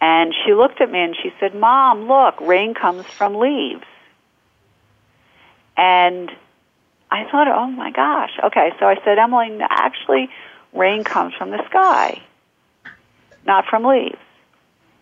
[0.00, 3.84] And she looked at me and she said, Mom, look, rain comes from leaves.
[5.76, 6.30] And
[7.10, 8.30] I thought, oh my gosh.
[8.44, 10.30] Okay, so I said, Emily, actually,
[10.72, 12.22] rain comes from the sky,
[13.46, 14.16] not from leaves.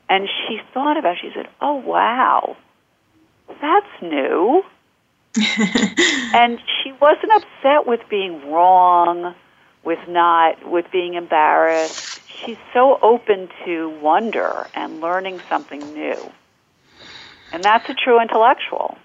[0.09, 1.19] And she thought about it.
[1.21, 2.57] She said, oh, wow,
[3.61, 4.63] that's new.
[6.35, 9.35] and she wasn't upset with being wrong,
[9.85, 16.31] with not, with being embarrassed she's so open to wonder and learning something new.
[17.53, 18.99] And that's a true intellectual.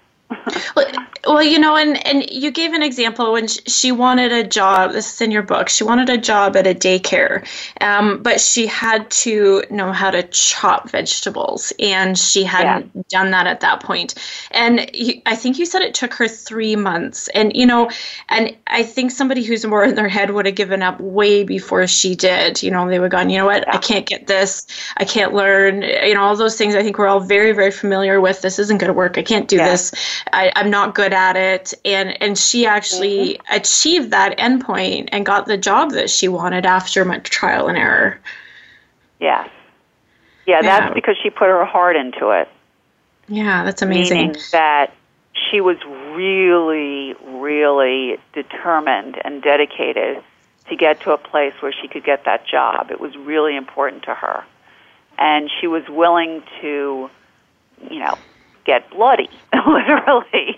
[0.76, 0.90] Well,
[1.26, 4.92] well, you know, and, and you gave an example when she wanted a job.
[4.92, 5.68] This is in your book.
[5.68, 7.46] She wanted a job at a daycare,
[7.80, 13.02] um, but she had to know how to chop vegetables, and she hadn't yeah.
[13.08, 14.14] done that at that point.
[14.50, 17.28] And you, I think you said it took her three months.
[17.28, 17.90] And you know,
[18.28, 21.86] and I think somebody who's more in their head would have given up way before
[21.86, 22.62] she did.
[22.62, 23.68] You know, they would have gone, you know what.
[23.72, 24.66] I can't get this.
[24.96, 25.82] I can't learn.
[25.82, 26.74] You know, all those things.
[26.74, 28.42] I think we're all very, very familiar with.
[28.42, 29.18] This isn't going to work.
[29.18, 29.70] I can't do yeah.
[29.70, 29.94] this.
[30.32, 31.74] I, I'm not good at it.
[31.84, 33.54] And and she actually mm-hmm.
[33.56, 38.20] achieved that endpoint and got the job that she wanted after much trial and error.
[39.20, 39.48] Yes.
[40.46, 40.94] Yeah, that's yeah.
[40.94, 42.48] because she put her heart into it.
[43.28, 44.18] Yeah, that's amazing.
[44.18, 44.92] Meaning that
[45.50, 45.78] she was
[46.14, 50.22] really, really determined and dedicated
[50.68, 52.90] to get to a place where she could get that job.
[52.90, 54.44] It was really important to her.
[55.18, 57.10] And she was willing to,
[57.90, 58.18] you know,
[58.64, 59.30] get bloody,
[59.66, 60.56] literally,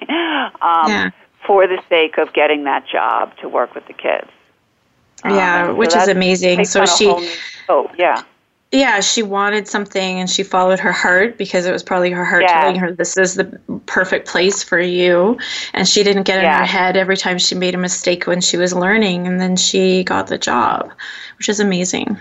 [0.60, 1.10] um, yeah.
[1.44, 4.28] for the sake of getting that job to work with the kids.
[5.24, 6.64] Yeah, um, which so is amazing.
[6.64, 7.06] So she,
[7.68, 8.22] oh yeah,
[8.72, 12.42] yeah, she wanted something and she followed her heart because it was probably her heart
[12.42, 12.60] yeah.
[12.60, 13.44] telling her this is the
[13.86, 15.38] perfect place for you.
[15.72, 16.54] And she didn't get yeah.
[16.54, 19.56] in her head every time she made a mistake when she was learning, and then
[19.56, 20.90] she got the job,
[21.38, 22.18] which is amazing.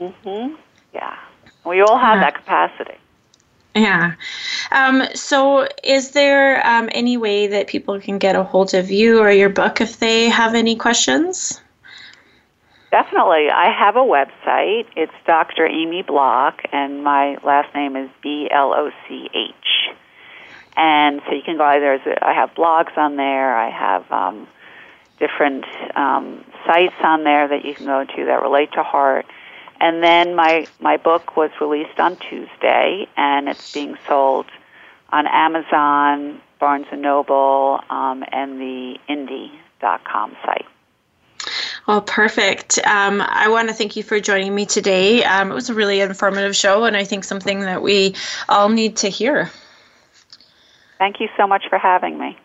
[0.00, 0.56] Mhm.
[0.92, 1.16] Yeah,
[1.64, 2.24] we all have yeah.
[2.24, 2.98] that capacity.
[3.74, 4.14] Yeah.
[4.70, 9.20] Um, so, is there um, any way that people can get a hold of you
[9.20, 11.60] or your book if they have any questions?
[12.90, 13.48] Definitely.
[13.48, 14.86] I have a website.
[14.94, 15.66] It's Dr.
[15.66, 19.96] Amy Bloch, and my last name is B L O C H.
[20.76, 21.98] And so you can go either.
[22.20, 23.56] I have blogs on there.
[23.56, 24.46] I have um,
[25.18, 25.64] different
[25.96, 29.24] um, sites on there that you can go to that relate to heart
[29.82, 34.46] and then my my book was released on Tuesday, and it's being sold
[35.10, 40.66] on Amazon, Barnes and Noble, um, and the Indie.com site.
[41.88, 42.78] Well, perfect.
[42.86, 45.24] Um, I want to thank you for joining me today.
[45.24, 48.14] Um, it was a really informative show, and I think something that we
[48.48, 49.50] all need to hear.
[50.98, 52.38] Thank you so much for having me.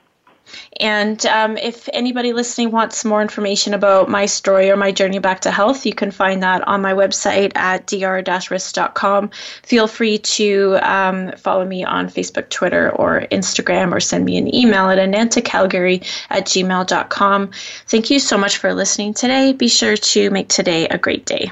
[0.79, 5.41] And um, if anybody listening wants more information about my story or my journey back
[5.41, 9.29] to health, you can find that on my website at dr-risk.com.
[9.63, 14.53] Feel free to um, follow me on Facebook, Twitter, or Instagram, or send me an
[14.53, 17.51] email at anantacalgary at gmail.com.
[17.87, 19.53] Thank you so much for listening today.
[19.53, 21.51] Be sure to make today a great day.